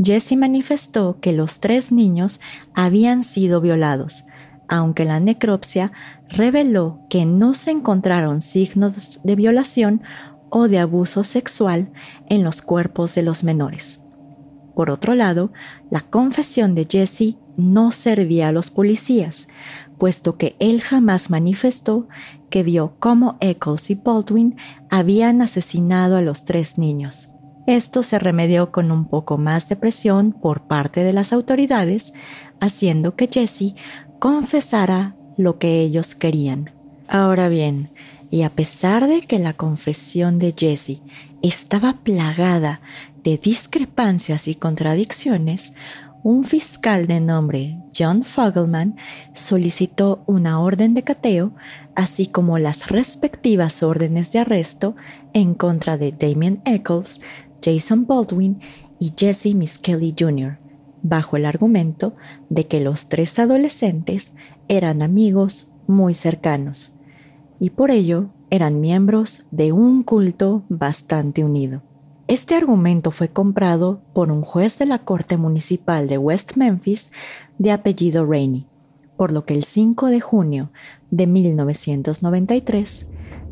Jesse 0.00 0.36
manifestó 0.36 1.18
que 1.20 1.32
los 1.32 1.58
tres 1.58 1.90
niños 1.90 2.40
habían 2.72 3.24
sido 3.24 3.60
violados, 3.60 4.24
aunque 4.70 5.04
la 5.04 5.18
necropsia 5.18 5.90
reveló 6.28 7.00
que 7.10 7.26
no 7.26 7.54
se 7.54 7.72
encontraron 7.72 8.40
signos 8.40 9.20
de 9.24 9.34
violación 9.34 10.00
o 10.48 10.68
de 10.68 10.78
abuso 10.78 11.24
sexual 11.24 11.92
en 12.28 12.44
los 12.44 12.62
cuerpos 12.62 13.16
de 13.16 13.24
los 13.24 13.42
menores. 13.42 14.00
Por 14.76 14.90
otro 14.90 15.16
lado, 15.16 15.52
la 15.90 16.00
confesión 16.00 16.76
de 16.76 16.86
Jesse 16.88 17.36
no 17.56 17.90
servía 17.90 18.48
a 18.48 18.52
los 18.52 18.70
policías, 18.70 19.48
puesto 19.98 20.36
que 20.38 20.56
él 20.60 20.80
jamás 20.80 21.30
manifestó 21.30 22.08
que 22.48 22.62
vio 22.62 22.94
cómo 23.00 23.38
Eccles 23.40 23.90
y 23.90 23.96
Baldwin 23.96 24.56
habían 24.88 25.42
asesinado 25.42 26.16
a 26.16 26.22
los 26.22 26.44
tres 26.44 26.78
niños. 26.78 27.30
Esto 27.66 28.04
se 28.04 28.20
remedió 28.20 28.70
con 28.70 28.92
un 28.92 29.08
poco 29.08 29.36
más 29.36 29.68
de 29.68 29.76
presión 29.76 30.32
por 30.32 30.68
parte 30.68 31.02
de 31.02 31.12
las 31.12 31.32
autoridades, 31.32 32.12
haciendo 32.60 33.16
que 33.16 33.28
Jesse 33.30 33.74
confesara 34.20 35.16
lo 35.38 35.58
que 35.58 35.80
ellos 35.80 36.14
querían. 36.14 36.70
Ahora 37.08 37.48
bien, 37.48 37.88
y 38.30 38.42
a 38.42 38.50
pesar 38.50 39.08
de 39.08 39.22
que 39.22 39.38
la 39.38 39.54
confesión 39.54 40.38
de 40.38 40.54
Jesse 40.56 41.00
estaba 41.42 41.94
plagada 42.04 42.82
de 43.24 43.38
discrepancias 43.38 44.46
y 44.46 44.54
contradicciones, 44.54 45.72
un 46.22 46.44
fiscal 46.44 47.06
de 47.06 47.18
nombre 47.20 47.78
John 47.98 48.24
Fogelman 48.24 48.96
solicitó 49.32 50.22
una 50.26 50.60
orden 50.60 50.92
de 50.92 51.02
cateo, 51.02 51.52
así 51.94 52.26
como 52.26 52.58
las 52.58 52.90
respectivas 52.90 53.82
órdenes 53.82 54.32
de 54.32 54.40
arresto 54.40 54.96
en 55.32 55.54
contra 55.54 55.96
de 55.96 56.12
Damien 56.12 56.60
Eccles, 56.66 57.22
Jason 57.64 58.06
Baldwin 58.06 58.60
y 58.98 59.14
Jesse 59.16 59.54
Miskelly 59.54 60.14
Jr., 60.16 60.58
bajo 61.02 61.36
el 61.36 61.44
argumento 61.44 62.14
de 62.48 62.66
que 62.66 62.80
los 62.80 63.08
tres 63.08 63.38
adolescentes 63.38 64.32
eran 64.68 65.02
amigos 65.02 65.72
muy 65.86 66.14
cercanos 66.14 66.92
y 67.58 67.70
por 67.70 67.90
ello 67.90 68.30
eran 68.50 68.80
miembros 68.80 69.44
de 69.50 69.72
un 69.72 70.02
culto 70.02 70.64
bastante 70.68 71.44
unido. 71.44 71.82
Este 72.26 72.54
argumento 72.54 73.10
fue 73.10 73.28
comprado 73.28 74.02
por 74.12 74.30
un 74.30 74.42
juez 74.42 74.78
de 74.78 74.86
la 74.86 74.98
Corte 74.98 75.36
Municipal 75.36 76.08
de 76.08 76.16
West 76.16 76.56
Memphis 76.56 77.12
de 77.58 77.72
apellido 77.72 78.24
Rainey, 78.24 78.66
por 79.16 79.32
lo 79.32 79.44
que 79.44 79.54
el 79.54 79.64
5 79.64 80.06
de 80.06 80.20
junio 80.20 80.70
de 81.10 81.26
1993, 81.26 83.06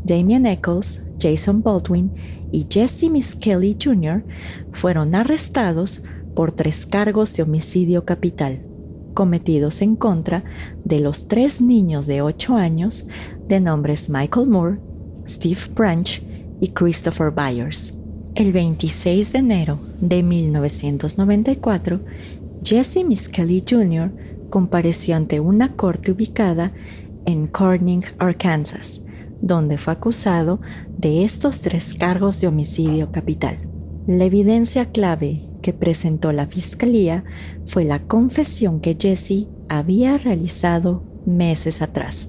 Damien 0.05 0.47
Eccles, 0.47 1.09
Jason 1.21 1.63
Baldwin 1.63 2.13
y 2.53 2.67
Jesse 2.71 3.11
Miskelly 3.11 3.77
Jr. 3.83 4.25
fueron 4.73 5.15
arrestados 5.15 6.03
por 6.39 6.53
tres 6.53 6.87
cargos 6.87 7.35
de 7.35 7.43
homicidio 7.43 8.05
capital, 8.05 8.63
cometidos 9.13 9.83
en 9.83 9.97
contra 9.97 10.45
de 10.85 11.01
los 11.01 11.27
tres 11.27 11.61
niños 11.61 12.07
de 12.07 12.23
8 12.23 12.55
años 12.55 13.09
de 13.49 13.59
nombres 13.59 14.09
Michael 14.09 14.47
Moore, 14.47 14.79
Steve 15.27 15.59
Branch 15.75 16.23
y 16.61 16.69
Christopher 16.69 17.33
Byers. 17.33 17.93
El 18.37 18.53
26 18.53 19.33
de 19.33 19.39
enero 19.41 19.81
de 20.01 20.23
1994, 20.23 22.03
Jesse 22.63 23.05
Miskelly 23.05 23.65
Jr. 23.69 24.13
compareció 24.49 25.17
ante 25.17 25.41
una 25.41 25.75
corte 25.75 26.13
ubicada 26.13 26.73
en 27.27 27.49
Corning, 27.49 28.05
Arkansas, 28.21 29.03
donde 29.43 29.77
fue 29.77 29.93
acusado 29.93 30.61
de 30.97 31.25
estos 31.25 31.63
tres 31.63 31.97
cargos 31.97 32.41
de 32.41 32.47
homicidio 32.47 33.11
capital. 33.11 33.59
La 34.07 34.23
evidencia 34.23 34.87
clave 34.93 35.48
presentó 35.73 36.33
la 36.33 36.47
fiscalía 36.47 37.25
fue 37.67 37.85
la 37.85 38.01
confesión 38.01 38.81
que 38.81 38.97
Jesse 38.99 39.47
había 39.69 40.19
realizado 40.19 41.03
meses 41.27 41.83
atrás. 41.83 42.29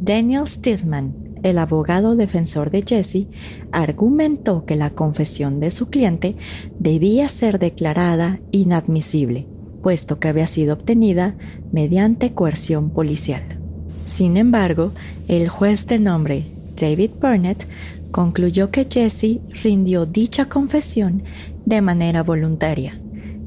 Daniel 0.00 0.46
Stidman 0.46 1.24
el 1.44 1.58
abogado 1.58 2.16
defensor 2.16 2.70
de 2.70 2.82
Jesse 2.88 3.26
argumentó 3.70 4.64
que 4.64 4.76
la 4.76 4.90
confesión 4.90 5.60
de 5.60 5.70
su 5.70 5.90
cliente 5.90 6.36
debía 6.78 7.28
ser 7.28 7.58
declarada 7.58 8.40
inadmisible, 8.50 9.46
puesto 9.82 10.18
que 10.18 10.28
había 10.28 10.46
sido 10.46 10.72
obtenida 10.72 11.36
mediante 11.70 12.32
coerción 12.32 12.88
policial. 12.88 13.42
Sin 14.06 14.38
embargo, 14.38 14.92
el 15.28 15.50
juez 15.50 15.86
de 15.86 15.98
nombre 15.98 16.46
David 16.80 17.10
Burnett 17.20 17.66
concluyó 18.10 18.70
que 18.70 18.86
Jesse 18.90 19.40
rindió 19.62 20.06
dicha 20.06 20.48
confesión 20.48 21.24
de 21.64 21.80
manera 21.80 22.22
voluntaria 22.22 23.00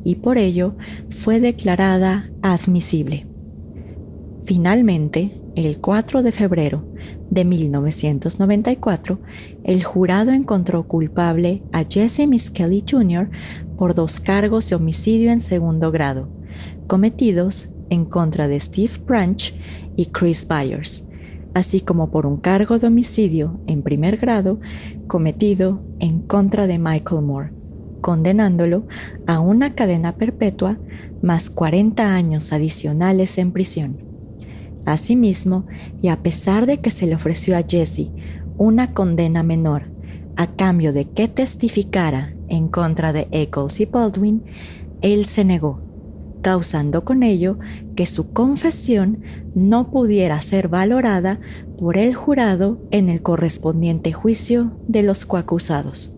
y 0.07 0.15
por 0.15 0.37
ello 0.37 0.75
fue 1.09 1.41
declarada 1.41 2.31
admisible. 2.41 3.27
Finalmente, 4.45 5.41
el 5.55 5.81
4 5.81 6.23
de 6.23 6.31
febrero 6.31 6.85
de 7.29 7.43
1994, 7.43 9.19
el 9.65 9.83
jurado 9.83 10.31
encontró 10.31 10.87
culpable 10.87 11.61
a 11.73 11.83
Jesse 11.83 12.25
Miskelly 12.25 12.85
Jr. 12.89 13.29
por 13.77 13.95
dos 13.95 14.21
cargos 14.21 14.69
de 14.69 14.77
homicidio 14.77 15.31
en 15.31 15.41
segundo 15.41 15.91
grado, 15.91 16.29
cometidos 16.87 17.67
en 17.89 18.05
contra 18.05 18.47
de 18.47 18.59
Steve 18.61 18.93
Branch 19.05 19.53
y 19.97 20.05
Chris 20.05 20.47
Byers, 20.47 21.05
así 21.53 21.81
como 21.81 22.11
por 22.11 22.25
un 22.25 22.37
cargo 22.37 22.79
de 22.79 22.87
homicidio 22.87 23.59
en 23.67 23.81
primer 23.81 24.15
grado 24.15 24.61
cometido 25.07 25.81
en 25.99 26.21
contra 26.21 26.65
de 26.65 26.79
Michael 26.79 27.23
Moore, 27.23 27.56
condenándolo 28.01 28.87
a 29.25 29.39
una 29.39 29.73
cadena 29.75 30.15
perpetua 30.15 30.79
más 31.21 31.49
40 31.49 32.13
años 32.13 32.53
adicionales 32.53 33.37
en 33.37 33.51
prisión. 33.51 34.03
Asimismo, 34.85 35.65
y 36.01 36.07
a 36.07 36.23
pesar 36.23 36.65
de 36.65 36.79
que 36.79 36.91
se 36.91 37.07
le 37.07 37.15
ofreció 37.15 37.57
a 37.57 37.63
Jesse 37.67 38.09
una 38.57 38.93
condena 38.93 39.43
menor 39.43 39.91
a 40.37 40.47
cambio 40.47 40.93
de 40.93 41.09
que 41.09 41.27
testificara 41.27 42.33
en 42.47 42.67
contra 42.67 43.11
de 43.11 43.27
Eccles 43.31 43.79
y 43.79 43.85
Baldwin, 43.85 44.43
él 45.01 45.25
se 45.25 45.43
negó, 45.43 45.81
causando 46.41 47.03
con 47.03 47.23
ello 47.23 47.57
que 47.95 48.05
su 48.05 48.31
confesión 48.31 49.21
no 49.55 49.91
pudiera 49.91 50.39
ser 50.41 50.69
valorada 50.69 51.39
por 51.77 51.97
el 51.97 52.15
jurado 52.15 52.79
en 52.91 53.09
el 53.09 53.21
correspondiente 53.21 54.13
juicio 54.13 54.77
de 54.87 55.03
los 55.03 55.25
coacusados. 55.25 56.16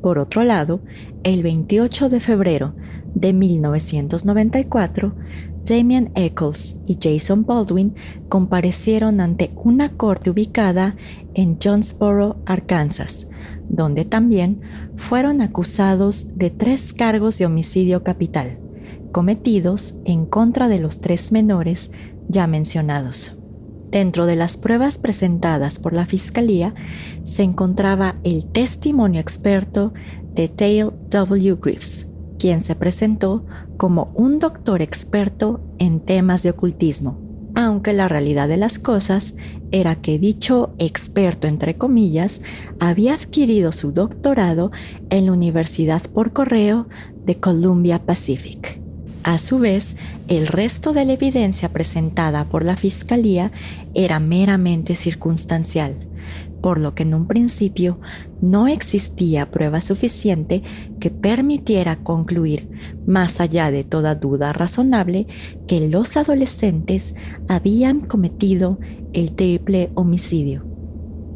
Por 0.00 0.18
otro 0.18 0.44
lado, 0.44 0.80
el 1.22 1.42
28 1.42 2.08
de 2.08 2.20
febrero 2.20 2.74
de 3.14 3.32
1994, 3.32 5.14
Damien 5.64 6.10
Eccles 6.14 6.80
y 6.86 6.98
Jason 7.00 7.44
Baldwin 7.44 7.94
comparecieron 8.28 9.20
ante 9.20 9.52
una 9.56 9.90
corte 9.90 10.30
ubicada 10.30 10.96
en 11.34 11.58
Jonesboro, 11.62 12.38
Arkansas, 12.46 13.28
donde 13.68 14.04
también 14.04 14.60
fueron 14.96 15.40
acusados 15.42 16.36
de 16.36 16.50
tres 16.50 16.92
cargos 16.92 17.38
de 17.38 17.46
homicidio 17.46 18.02
capital, 18.02 18.58
cometidos 19.12 19.96
en 20.04 20.24
contra 20.24 20.68
de 20.68 20.80
los 20.80 21.00
tres 21.00 21.30
menores 21.30 21.92
ya 22.28 22.46
mencionados. 22.46 23.39
Dentro 23.90 24.26
de 24.26 24.36
las 24.36 24.56
pruebas 24.56 24.98
presentadas 24.98 25.80
por 25.80 25.92
la 25.92 26.06
Fiscalía 26.06 26.74
se 27.24 27.42
encontraba 27.42 28.16
el 28.22 28.44
testimonio 28.44 29.20
experto 29.20 29.92
de 30.32 30.48
Dale 30.48 30.92
W. 31.08 31.58
Griffiths, 31.60 32.06
quien 32.38 32.62
se 32.62 32.76
presentó 32.76 33.44
como 33.76 34.12
un 34.14 34.38
doctor 34.38 34.80
experto 34.80 35.60
en 35.78 35.98
temas 35.98 36.44
de 36.44 36.50
ocultismo, 36.50 37.18
aunque 37.56 37.92
la 37.92 38.06
realidad 38.06 38.46
de 38.46 38.58
las 38.58 38.78
cosas 38.78 39.34
era 39.72 39.96
que 39.96 40.20
dicho 40.20 40.72
experto, 40.78 41.48
entre 41.48 41.76
comillas, 41.76 42.42
había 42.78 43.14
adquirido 43.14 43.72
su 43.72 43.90
doctorado 43.90 44.70
en 45.10 45.26
la 45.26 45.32
Universidad 45.32 46.02
por 46.02 46.32
Correo 46.32 46.88
de 47.24 47.40
Columbia 47.40 48.06
Pacific. 48.06 48.80
A 49.22 49.38
su 49.38 49.58
vez, 49.58 49.96
el 50.28 50.46
resto 50.46 50.92
de 50.92 51.04
la 51.04 51.12
evidencia 51.12 51.68
presentada 51.68 52.44
por 52.44 52.64
la 52.64 52.76
Fiscalía 52.76 53.52
era 53.94 54.18
meramente 54.18 54.94
circunstancial 54.94 56.10
por 56.60 56.78
lo 56.78 56.94
que 56.94 57.02
en 57.02 57.14
un 57.14 57.26
principio 57.26 58.00
no 58.40 58.68
existía 58.68 59.50
prueba 59.50 59.80
suficiente 59.80 60.62
que 60.98 61.10
permitiera 61.10 61.96
concluir, 62.02 62.68
más 63.06 63.40
allá 63.40 63.70
de 63.70 63.84
toda 63.84 64.14
duda 64.14 64.52
razonable, 64.52 65.26
que 65.66 65.88
los 65.88 66.16
adolescentes 66.16 67.14
habían 67.48 68.00
cometido 68.00 68.78
el 69.12 69.32
triple 69.32 69.90
homicidio. 69.94 70.69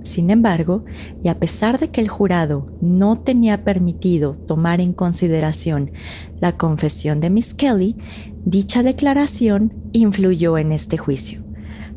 Sin 0.05 0.31
embargo, 0.31 0.85
y 1.25 1.29
a 1.29 1.41
pesar 1.41 1.81
de 1.81 1.91
que 1.91 2.01
el 2.01 2.09
jurado 2.09 2.71
no 2.81 3.19
tenía 3.19 3.65
permitido 3.65 4.35
tomar 4.47 4.81
en 4.81 4.93
consideración 4.93 5.91
la 6.41 6.57
confesión 6.57 7.21
de 7.21 7.31
Miss 7.31 7.53
Kelly, 7.55 7.97
dicha 8.45 8.85
declaración 8.85 9.73
influyó 9.93 10.59
en 10.59 10.71
este 10.71 10.99
juicio 10.99 11.45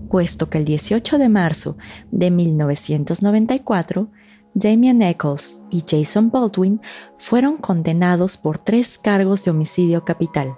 puesto 0.08 0.50
que 0.50 0.58
el 0.58 0.66
18 0.66 1.18
de 1.18 1.30
marzo 1.30 1.78
de 2.12 2.32
1994, 2.32 4.10
Damien 4.54 5.02
Eccles 5.02 5.62
y 5.70 5.84
Jason 5.88 6.32
Baldwin 6.32 6.82
fueron 7.18 7.58
condenados 7.58 8.38
por 8.38 8.58
tres 8.58 8.98
cargos 8.98 9.46
de 9.46 9.52
homicidio 9.52 10.04
capital, 10.04 10.56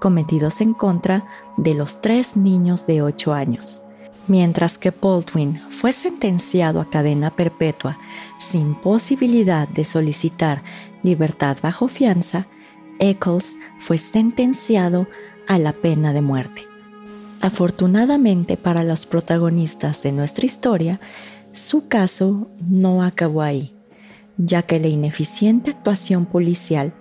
cometidos 0.00 0.60
en 0.60 0.74
contra 0.74 1.26
de 1.56 1.74
los 1.74 2.00
tres 2.00 2.36
niños 2.36 2.86
de 2.86 3.02
8 3.02 3.32
años, 3.32 3.82
mientras 4.28 4.78
que 4.78 4.90
Baldwin 4.90 5.60
fue 5.70 5.92
sentenciado 5.92 6.80
a 6.80 6.88
cadena 6.88 7.30
perpetua 7.30 7.98
sin 8.38 8.74
posibilidad 8.74 9.68
de 9.68 9.84
solicitar 9.84 10.62
libertad 11.02 11.56
bajo 11.62 11.88
fianza, 11.88 12.46
Eccles 12.98 13.56
fue 13.80 13.98
sentenciado 13.98 15.06
a 15.46 15.58
la 15.58 15.72
pena 15.72 16.12
de 16.12 16.20
muerte. 16.20 16.66
Afortunadamente 17.40 18.56
para 18.56 18.82
los 18.82 19.06
protagonistas 19.06 20.02
de 20.02 20.12
nuestra 20.12 20.46
historia, 20.46 21.00
su 21.52 21.88
caso 21.88 22.50
no 22.68 23.02
acabó 23.02 23.42
ahí, 23.42 23.74
ya 24.36 24.62
que 24.62 24.80
la 24.80 24.88
ineficiente 24.88 25.70
actuación 25.70 26.26
policial 26.26 26.92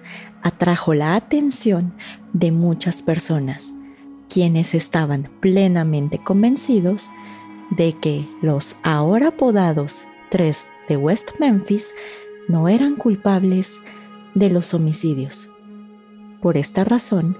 atrajo 0.44 0.94
la 0.94 1.16
atención 1.16 1.94
de 2.34 2.52
muchas 2.52 3.02
personas, 3.02 3.74
quienes 4.30 4.76
estaban 4.76 5.30
plenamente 5.40 6.20
convencidos 6.24 7.10
de 7.70 7.94
que 7.94 8.28
los 8.42 8.78
ahora 8.84 9.30
apodados 9.30 10.06
tres 10.30 10.70
de 10.88 10.98
West 10.98 11.32
Memphis 11.40 11.94
no 12.48 12.68
eran 12.68 12.96
culpables 12.96 13.80
de 14.36 14.50
los 14.50 14.74
homicidios. 14.74 15.50
Por 16.42 16.58
esta 16.58 16.84
razón, 16.84 17.38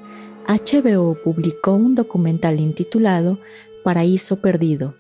HBO 0.48 1.18
publicó 1.24 1.74
un 1.74 1.96
documental 1.96 2.60
intitulado 2.60 3.40
Paraíso 3.84 4.42
Perdido, 4.42 4.96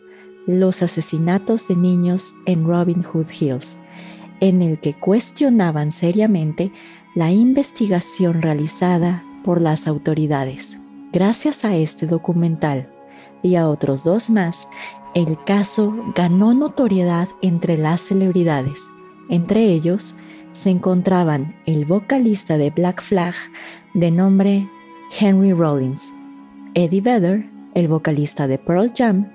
los 0.45 0.81
asesinatos 0.81 1.67
de 1.67 1.75
niños 1.75 2.33
en 2.45 2.65
Robin 2.65 3.03
Hood 3.03 3.27
Hills, 3.37 3.79
en 4.39 4.61
el 4.61 4.79
que 4.79 4.93
cuestionaban 4.93 5.91
seriamente 5.91 6.71
la 7.15 7.31
investigación 7.31 8.41
realizada 8.41 9.23
por 9.43 9.61
las 9.61 9.87
autoridades. 9.87 10.77
Gracias 11.11 11.65
a 11.65 11.75
este 11.75 12.05
documental 12.05 12.89
y 13.41 13.55
a 13.55 13.67
otros 13.67 14.03
dos 14.03 14.29
más, 14.29 14.67
el 15.13 15.37
caso 15.43 15.93
ganó 16.15 16.53
notoriedad 16.53 17.29
entre 17.41 17.77
las 17.77 18.01
celebridades. 18.01 18.89
Entre 19.29 19.63
ellos 19.65 20.15
se 20.51 20.69
encontraban 20.69 21.55
el 21.65 21.85
vocalista 21.85 22.57
de 22.57 22.69
Black 22.71 23.01
Flag 23.01 23.35
de 23.93 24.11
nombre 24.11 24.69
Henry 25.19 25.53
Rollins, 25.53 26.13
Eddie 26.73 27.01
Vedder, 27.01 27.49
el 27.73 27.87
vocalista 27.87 28.47
de 28.47 28.57
Pearl 28.57 28.91
Jam, 28.95 29.31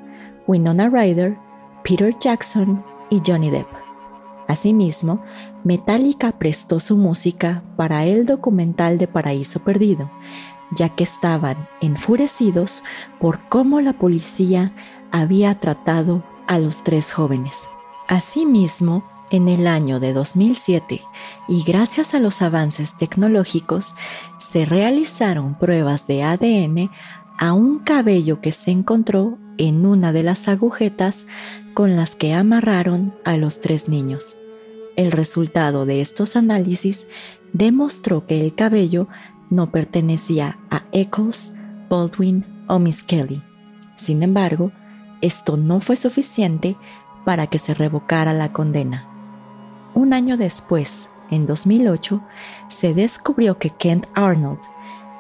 Winona 0.47 0.89
Ryder, 0.89 1.37
Peter 1.85 2.14
Jackson 2.18 2.85
y 3.11 3.20
Johnny 3.25 3.51
Depp. 3.51 3.68
Asimismo, 4.49 5.23
Metallica 5.64 6.33
prestó 6.33 6.81
su 6.81 6.97
música 6.97 7.62
para 7.77 8.05
el 8.05 8.27
documental 8.27 8.99
de 8.99 9.07
Paraíso 9.07 9.61
Perdido, 9.61 10.11
ya 10.75 10.89
que 10.89 11.05
estaban 11.05 11.57
enfurecidos 11.81 12.83
por 13.20 13.41
cómo 13.49 13.81
la 13.81 13.93
policía 13.93 14.73
había 15.12 15.60
tratado 15.60 16.24
a 16.48 16.58
los 16.58 16.82
tres 16.82 17.12
jóvenes. 17.12 17.68
Asimismo, 18.08 19.04
en 19.30 19.48
el 19.48 19.66
año 19.66 20.00
de 20.00 20.12
2007, 20.12 21.02
y 21.48 21.62
gracias 21.62 22.14
a 22.14 22.18
los 22.18 22.42
avances 22.42 22.96
tecnológicos, 22.96 23.94
se 24.38 24.66
realizaron 24.66 25.54
pruebas 25.54 26.06
de 26.06 26.22
ADN 26.22 26.90
a 27.38 27.52
un 27.52 27.78
cabello 27.78 28.40
que 28.40 28.52
se 28.52 28.70
encontró 28.70 29.38
en 29.58 29.86
una 29.86 30.12
de 30.12 30.22
las 30.22 30.48
agujetas 30.48 31.26
con 31.74 31.96
las 31.96 32.14
que 32.14 32.34
amarraron 32.34 33.14
a 33.24 33.36
los 33.36 33.60
tres 33.60 33.88
niños. 33.88 34.36
El 34.96 35.12
resultado 35.12 35.86
de 35.86 36.02
estos 36.02 36.36
análisis 36.36 37.06
demostró 37.52 38.26
que 38.26 38.44
el 38.44 38.54
cabello 38.54 39.08
no 39.48 39.70
pertenecía 39.70 40.58
a 40.70 40.82
Eccles, 40.92 41.52
Baldwin 41.88 42.44
o 42.68 42.78
Miss 42.78 43.02
Kelly. 43.02 43.42
Sin 43.96 44.22
embargo, 44.22 44.72
esto 45.23 45.57
no 45.57 45.81
fue 45.81 45.97
suficiente 45.97 46.77
para 47.25 47.47
que 47.47 47.59
se 47.59 47.73
revocara 47.73 48.33
la 48.35 48.53
condena. 48.53 49.09
Un 49.95 50.12
año 50.12 50.37
después, 50.37 51.09
en 51.31 51.47
2008, 51.47 52.20
se 52.68 52.93
descubrió 52.93 53.59
que 53.59 53.70
Kent 53.70 54.07
Arnold, 54.14 54.61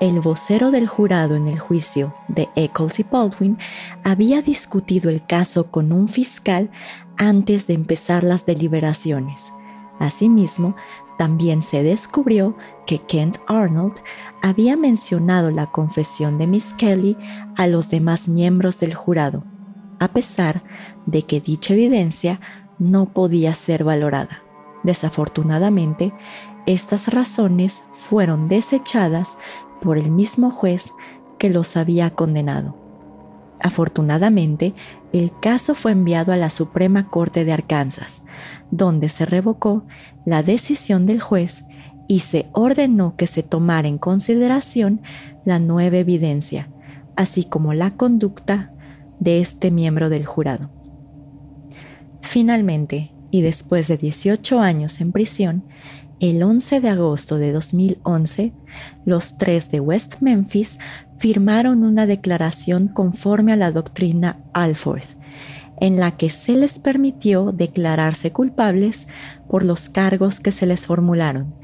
el 0.00 0.20
vocero 0.20 0.70
del 0.70 0.88
jurado 0.88 1.36
en 1.36 1.46
el 1.46 1.58
juicio 1.58 2.12
de 2.28 2.48
Eccles 2.56 2.98
y 2.98 3.04
Baldwin, 3.04 3.58
había 4.02 4.42
discutido 4.42 5.10
el 5.10 5.24
caso 5.24 5.70
con 5.70 5.92
un 5.92 6.08
fiscal 6.08 6.70
antes 7.16 7.66
de 7.66 7.74
empezar 7.74 8.24
las 8.24 8.44
deliberaciones. 8.44 9.52
Asimismo, 10.00 10.74
también 11.18 11.62
se 11.62 11.84
descubrió 11.84 12.56
que 12.84 12.98
Kent 12.98 13.36
Arnold 13.46 13.94
había 14.42 14.76
mencionado 14.76 15.52
la 15.52 15.70
confesión 15.70 16.36
de 16.38 16.48
Miss 16.48 16.74
Kelly 16.74 17.16
a 17.56 17.68
los 17.68 17.90
demás 17.90 18.28
miembros 18.28 18.80
del 18.80 18.94
jurado, 18.94 19.44
a 20.02 20.08
pesar 20.08 20.62
de 21.06 21.22
que 21.22 21.40
dicha 21.40 21.74
evidencia 21.74 22.40
no 22.78 23.06
podía 23.06 23.54
ser 23.54 23.84
valorada. 23.84 24.42
Desafortunadamente, 24.82 26.12
estas 26.66 27.12
razones 27.12 27.84
fueron 27.92 28.48
desechadas 28.48 29.38
por 29.80 29.98
el 29.98 30.10
mismo 30.10 30.50
juez 30.50 30.92
que 31.38 31.50
los 31.50 31.76
había 31.76 32.10
condenado. 32.10 32.76
Afortunadamente, 33.60 34.74
el 35.12 35.30
caso 35.40 35.76
fue 35.76 35.92
enviado 35.92 36.32
a 36.32 36.36
la 36.36 36.50
Suprema 36.50 37.08
Corte 37.08 37.44
de 37.44 37.52
Arkansas, 37.52 38.22
donde 38.72 39.08
se 39.08 39.24
revocó 39.24 39.84
la 40.26 40.42
decisión 40.42 41.06
del 41.06 41.20
juez 41.20 41.64
y 42.08 42.20
se 42.20 42.48
ordenó 42.52 43.14
que 43.16 43.28
se 43.28 43.44
tomara 43.44 43.86
en 43.86 43.98
consideración 43.98 45.00
la 45.44 45.60
nueva 45.60 45.98
evidencia, 45.98 46.68
así 47.14 47.44
como 47.44 47.72
la 47.72 47.92
conducta 47.92 48.71
de 49.22 49.38
este 49.38 49.70
miembro 49.70 50.10
del 50.10 50.26
jurado. 50.26 50.68
Finalmente, 52.22 53.12
y 53.30 53.42
después 53.42 53.86
de 53.86 53.96
18 53.96 54.58
años 54.58 55.00
en 55.00 55.12
prisión, 55.12 55.64
el 56.18 56.42
11 56.42 56.80
de 56.80 56.88
agosto 56.88 57.38
de 57.38 57.52
2011, 57.52 58.52
los 59.04 59.38
tres 59.38 59.70
de 59.70 59.78
West 59.78 60.20
Memphis 60.20 60.80
firmaron 61.18 61.84
una 61.84 62.06
declaración 62.06 62.88
conforme 62.88 63.52
a 63.52 63.56
la 63.56 63.70
doctrina 63.70 64.38
Alford, 64.52 65.04
en 65.80 66.00
la 66.00 66.16
que 66.16 66.28
se 66.28 66.56
les 66.56 66.80
permitió 66.80 67.52
declararse 67.52 68.32
culpables 68.32 69.06
por 69.48 69.64
los 69.64 69.88
cargos 69.88 70.40
que 70.40 70.50
se 70.50 70.66
les 70.66 70.86
formularon, 70.86 71.54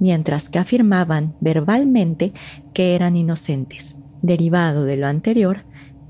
mientras 0.00 0.48
que 0.48 0.58
afirmaban 0.58 1.36
verbalmente 1.40 2.32
que 2.72 2.96
eran 2.96 3.14
inocentes. 3.16 3.96
Derivado 4.20 4.84
de 4.84 4.96
lo 4.96 5.06
anterior, 5.06 5.64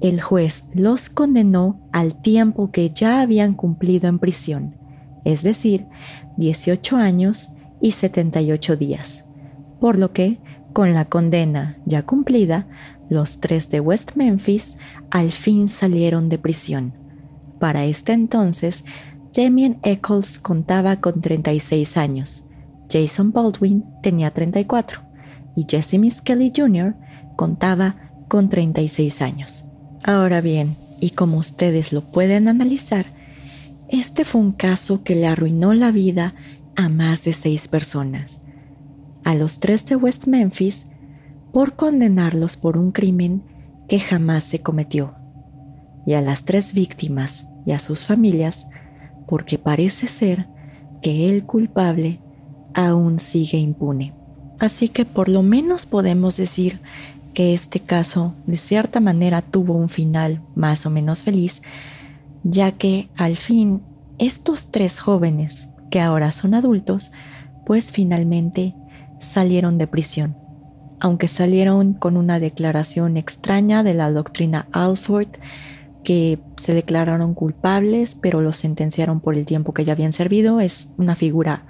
el 0.04 0.20
juez 0.20 0.64
los 0.74 1.08
condenó 1.08 1.80
al 1.90 2.20
tiempo 2.20 2.70
que 2.70 2.90
ya 2.90 3.22
habían 3.22 3.54
cumplido 3.54 4.06
en 4.06 4.18
prisión, 4.18 4.76
es 5.24 5.42
decir, 5.42 5.86
18 6.36 6.98
años 6.98 7.48
y 7.80 7.92
78 7.92 8.76
días, 8.76 9.24
por 9.80 9.98
lo 9.98 10.12
que, 10.12 10.40
con 10.74 10.92
la 10.92 11.06
condena 11.06 11.78
ya 11.86 12.04
cumplida, 12.04 12.66
los 13.08 13.40
tres 13.40 13.70
de 13.70 13.80
West 13.80 14.16
Memphis 14.16 14.76
al 15.10 15.30
fin 15.30 15.68
salieron 15.68 16.28
de 16.28 16.36
prisión. 16.36 16.92
Para 17.58 17.86
este 17.86 18.12
entonces, 18.12 18.84
Damien 19.34 19.78
Eccles 19.82 20.38
contaba 20.38 21.00
con 21.00 21.22
36 21.22 21.96
años, 21.96 22.44
Jason 22.90 23.32
Baldwin 23.32 23.86
tenía 24.02 24.32
34 24.32 25.00
y 25.56 25.64
Jesse 25.66 26.20
Kelly 26.22 26.52
Jr. 26.54 26.94
contaba 27.36 27.96
con 28.28 28.50
36 28.50 29.22
años. 29.22 29.64
Ahora 30.06 30.42
bien, 30.42 30.76
y 31.00 31.10
como 31.10 31.38
ustedes 31.38 31.90
lo 31.94 32.02
pueden 32.02 32.46
analizar, 32.46 33.06
este 33.88 34.26
fue 34.26 34.42
un 34.42 34.52
caso 34.52 35.02
que 35.02 35.14
le 35.14 35.26
arruinó 35.26 35.72
la 35.72 35.90
vida 35.92 36.34
a 36.76 36.90
más 36.90 37.24
de 37.24 37.32
seis 37.32 37.68
personas. 37.68 38.42
A 39.24 39.34
los 39.34 39.60
tres 39.60 39.86
de 39.86 39.96
West 39.96 40.26
Memphis 40.26 40.88
por 41.54 41.74
condenarlos 41.74 42.58
por 42.58 42.76
un 42.76 42.92
crimen 42.92 43.44
que 43.88 43.98
jamás 43.98 44.44
se 44.44 44.60
cometió, 44.60 45.14
y 46.04 46.12
a 46.12 46.20
las 46.20 46.44
tres 46.44 46.74
víctimas 46.74 47.46
y 47.64 47.72
a 47.72 47.78
sus 47.78 48.04
familias 48.04 48.66
porque 49.26 49.56
parece 49.56 50.06
ser 50.06 50.48
que 51.00 51.30
el 51.30 51.46
culpable 51.46 52.20
aún 52.74 53.18
sigue 53.18 53.56
impune. 53.56 54.12
Así 54.58 54.88
que 54.88 55.06
por 55.06 55.30
lo 55.30 55.42
menos 55.42 55.86
podemos 55.86 56.36
decir 56.36 56.80
que 57.34 57.52
este 57.52 57.80
caso 57.80 58.34
de 58.46 58.56
cierta 58.56 59.00
manera 59.00 59.42
tuvo 59.42 59.74
un 59.74 59.88
final 59.88 60.40
más 60.54 60.86
o 60.86 60.90
menos 60.90 61.22
feliz, 61.22 61.62
ya 62.42 62.72
que 62.72 63.08
al 63.16 63.36
fin 63.36 63.82
estos 64.18 64.70
tres 64.70 65.00
jóvenes, 65.00 65.68
que 65.90 66.00
ahora 66.00 66.32
son 66.32 66.54
adultos, 66.54 67.12
pues 67.66 67.92
finalmente 67.92 68.74
salieron 69.18 69.76
de 69.78 69.86
prisión 69.86 70.44
aunque 71.04 71.28
salieron 71.28 71.92
con 71.92 72.16
una 72.16 72.40
declaración 72.40 73.18
extraña 73.18 73.82
de 73.82 73.92
la 73.92 74.10
doctrina 74.10 74.68
Alford, 74.72 75.28
que 76.02 76.38
se 76.56 76.72
declararon 76.72 77.34
culpables, 77.34 78.14
pero 78.14 78.40
los 78.40 78.56
sentenciaron 78.56 79.20
por 79.20 79.36
el 79.36 79.44
tiempo 79.44 79.74
que 79.74 79.84
ya 79.84 79.92
habían 79.92 80.14
servido. 80.14 80.60
Es 80.60 80.94
una 80.96 81.14
figura 81.14 81.66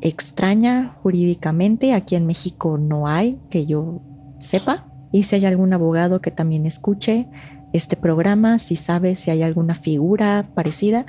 extraña 0.00 0.96
jurídicamente. 1.02 1.92
Aquí 1.92 2.16
en 2.16 2.26
México 2.26 2.78
no 2.78 3.06
hay, 3.06 3.38
que 3.50 3.66
yo 3.66 4.00
sepa. 4.38 4.89
Y 5.12 5.24
si 5.24 5.36
hay 5.36 5.46
algún 5.46 5.72
abogado 5.72 6.20
que 6.20 6.30
también 6.30 6.66
escuche 6.66 7.26
este 7.72 7.96
programa, 7.96 8.58
si 8.58 8.76
sabe 8.76 9.16
si 9.16 9.30
hay 9.30 9.42
alguna 9.42 9.74
figura 9.74 10.48
parecida, 10.54 11.06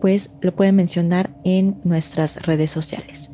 pues 0.00 0.30
lo 0.40 0.54
pueden 0.54 0.76
mencionar 0.76 1.30
en 1.44 1.76
nuestras 1.84 2.42
redes 2.42 2.70
sociales. 2.70 3.30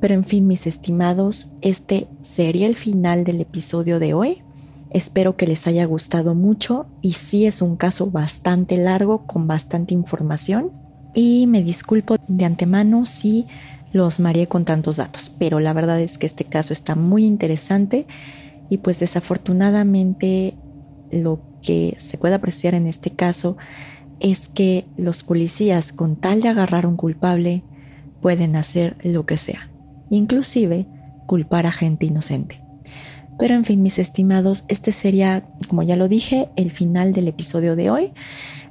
Pero 0.00 0.14
en 0.14 0.24
fin, 0.24 0.46
mis 0.46 0.66
estimados, 0.66 1.52
este 1.60 2.08
sería 2.22 2.66
el 2.66 2.74
final 2.74 3.24
del 3.24 3.40
episodio 3.40 3.98
de 3.98 4.14
hoy. 4.14 4.42
Espero 4.90 5.36
que 5.36 5.46
les 5.46 5.66
haya 5.66 5.84
gustado 5.84 6.34
mucho 6.34 6.86
y 7.02 7.12
sí 7.12 7.46
es 7.46 7.62
un 7.62 7.76
caso 7.76 8.10
bastante 8.10 8.76
largo 8.76 9.26
con 9.26 9.46
bastante 9.46 9.94
información 9.94 10.70
y 11.14 11.46
me 11.46 11.62
disculpo 11.62 12.16
de 12.26 12.44
antemano 12.44 13.04
si 13.04 13.46
los 13.92 14.20
mareé 14.20 14.46
con 14.46 14.64
tantos 14.64 14.96
datos, 14.96 15.30
pero 15.38 15.60
la 15.60 15.72
verdad 15.72 16.00
es 16.00 16.18
que 16.18 16.26
este 16.26 16.44
caso 16.44 16.72
está 16.72 16.94
muy 16.94 17.24
interesante 17.24 18.06
y 18.70 18.78
pues 18.78 19.00
desafortunadamente 19.00 20.54
lo 21.10 21.40
que 21.60 21.94
se 21.98 22.16
puede 22.16 22.34
apreciar 22.34 22.74
en 22.74 22.86
este 22.86 23.10
caso 23.10 23.58
es 24.20 24.48
que 24.48 24.86
los 24.96 25.22
policías 25.22 25.92
con 25.92 26.16
tal 26.16 26.40
de 26.40 26.48
agarrar 26.48 26.84
a 26.84 26.88
un 26.88 26.96
culpable 26.96 27.64
pueden 28.22 28.56
hacer 28.56 28.96
lo 29.02 29.26
que 29.26 29.36
sea, 29.36 29.70
inclusive 30.08 30.86
culpar 31.26 31.66
a 31.66 31.72
gente 31.72 32.06
inocente. 32.06 32.62
Pero 33.38 33.54
en 33.54 33.64
fin, 33.64 33.82
mis 33.82 33.98
estimados, 33.98 34.64
este 34.68 34.92
sería, 34.92 35.48
como 35.68 35.82
ya 35.82 35.96
lo 35.96 36.08
dije, 36.08 36.50
el 36.56 36.70
final 36.70 37.14
del 37.14 37.26
episodio 37.28 37.74
de 37.74 37.90
hoy. 37.90 38.12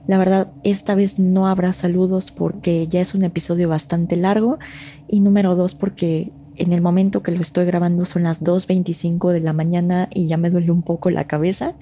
La 0.05 0.19
verdad, 0.19 0.51
esta 0.63 0.93
vez 0.93 1.17
no 1.17 1.47
habrá 1.47 1.73
saludos 1.73 2.31
porque 2.31 2.87
ya 2.87 3.01
es 3.01 3.15
un 3.15 3.23
episodio 3.23 3.67
bastante 3.67 4.15
largo 4.15 4.59
y 5.07 5.21
número 5.21 5.55
dos 5.55 5.73
porque 5.73 6.31
en 6.59 6.73
el 6.73 6.81
momento 6.81 7.23
que 7.23 7.31
lo 7.31 7.41
estoy 7.41 7.65
grabando 7.65 8.05
son 8.05 8.23
las 8.23 8.43
2.25 8.43 9.31
de 9.31 9.39
la 9.39 9.53
mañana 9.53 10.09
y 10.13 10.27
ya 10.27 10.37
me 10.37 10.49
duele 10.49 10.71
un 10.71 10.83
poco 10.83 11.09
la 11.09 11.25
cabeza. 11.25 11.75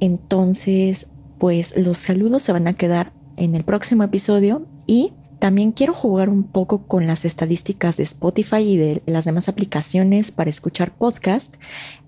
Entonces, 0.00 1.08
pues 1.38 1.76
los 1.76 1.98
saludos 1.98 2.42
se 2.42 2.52
van 2.52 2.68
a 2.68 2.74
quedar 2.74 3.12
en 3.36 3.54
el 3.54 3.64
próximo 3.64 4.02
episodio 4.04 4.66
y 4.86 5.12
también 5.38 5.70
quiero 5.72 5.94
jugar 5.94 6.28
un 6.28 6.42
poco 6.44 6.86
con 6.86 7.06
las 7.06 7.24
estadísticas 7.24 7.96
de 7.96 8.02
Spotify 8.02 8.56
y 8.58 8.76
de 8.76 9.02
las 9.06 9.24
demás 9.24 9.48
aplicaciones 9.48 10.32
para 10.32 10.50
escuchar 10.50 10.90
podcast. 10.96 11.56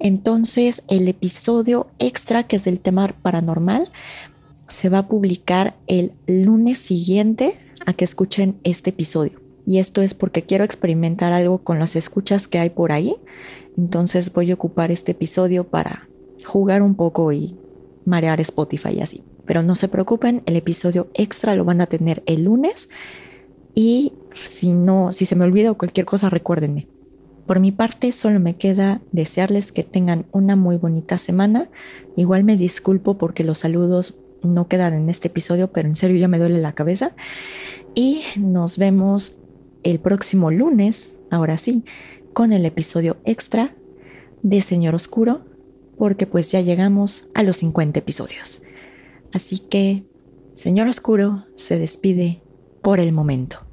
Entonces, 0.00 0.82
el 0.88 1.06
episodio 1.06 1.88
extra, 1.98 2.44
que 2.44 2.56
es 2.56 2.64
del 2.64 2.80
tema 2.80 3.14
paranormal, 3.22 3.92
se 4.66 4.88
va 4.88 4.98
a 4.98 5.08
publicar 5.08 5.76
el 5.86 6.12
lunes 6.26 6.78
siguiente 6.78 7.58
a 7.86 7.92
que 7.92 8.04
escuchen 8.04 8.58
este 8.64 8.90
episodio. 8.90 9.49
Y 9.70 9.78
esto 9.78 10.02
es 10.02 10.14
porque 10.14 10.42
quiero 10.42 10.64
experimentar 10.64 11.32
algo 11.32 11.58
con 11.58 11.78
las 11.78 11.94
escuchas 11.94 12.48
que 12.48 12.58
hay 12.58 12.70
por 12.70 12.90
ahí. 12.90 13.14
Entonces 13.78 14.32
voy 14.32 14.50
a 14.50 14.54
ocupar 14.54 14.90
este 14.90 15.12
episodio 15.12 15.62
para 15.62 16.08
jugar 16.44 16.82
un 16.82 16.96
poco 16.96 17.32
y 17.32 17.56
marear 18.04 18.40
Spotify 18.40 18.94
y 18.94 19.00
así. 19.00 19.22
Pero 19.44 19.62
no 19.62 19.76
se 19.76 19.86
preocupen, 19.86 20.42
el 20.46 20.56
episodio 20.56 21.08
extra 21.14 21.54
lo 21.54 21.64
van 21.64 21.80
a 21.80 21.86
tener 21.86 22.24
el 22.26 22.42
lunes 22.42 22.88
y 23.72 24.14
si 24.42 24.72
no, 24.72 25.12
si 25.12 25.24
se 25.24 25.36
me 25.36 25.44
olvida 25.44 25.70
o 25.70 25.78
cualquier 25.78 26.04
cosa, 26.04 26.28
recuérdenme. 26.30 26.88
Por 27.46 27.60
mi 27.60 27.70
parte, 27.70 28.10
solo 28.10 28.40
me 28.40 28.56
queda 28.56 29.00
desearles 29.12 29.70
que 29.70 29.84
tengan 29.84 30.26
una 30.32 30.56
muy 30.56 30.78
bonita 30.78 31.16
semana. 31.16 31.70
Igual 32.16 32.42
me 32.42 32.56
disculpo 32.56 33.18
porque 33.18 33.44
los 33.44 33.58
saludos 33.58 34.18
no 34.42 34.66
quedan 34.66 34.94
en 34.94 35.08
este 35.08 35.28
episodio, 35.28 35.70
pero 35.70 35.86
en 35.86 35.94
serio 35.94 36.16
ya 36.16 36.26
me 36.26 36.40
duele 36.40 36.58
la 36.60 36.72
cabeza. 36.72 37.14
Y 37.94 38.22
nos 38.36 38.76
vemos 38.76 39.36
el 39.82 40.00
próximo 40.00 40.50
lunes, 40.50 41.14
ahora 41.30 41.56
sí, 41.56 41.84
con 42.32 42.52
el 42.52 42.64
episodio 42.64 43.16
extra 43.24 43.74
de 44.42 44.60
Señor 44.60 44.94
Oscuro, 44.94 45.44
porque 45.98 46.26
pues 46.26 46.50
ya 46.50 46.60
llegamos 46.60 47.28
a 47.34 47.42
los 47.42 47.58
50 47.58 47.98
episodios. 47.98 48.62
Así 49.32 49.58
que, 49.58 50.04
Señor 50.54 50.88
Oscuro 50.88 51.46
se 51.56 51.78
despide 51.78 52.42
por 52.82 53.00
el 53.00 53.12
momento. 53.12 53.69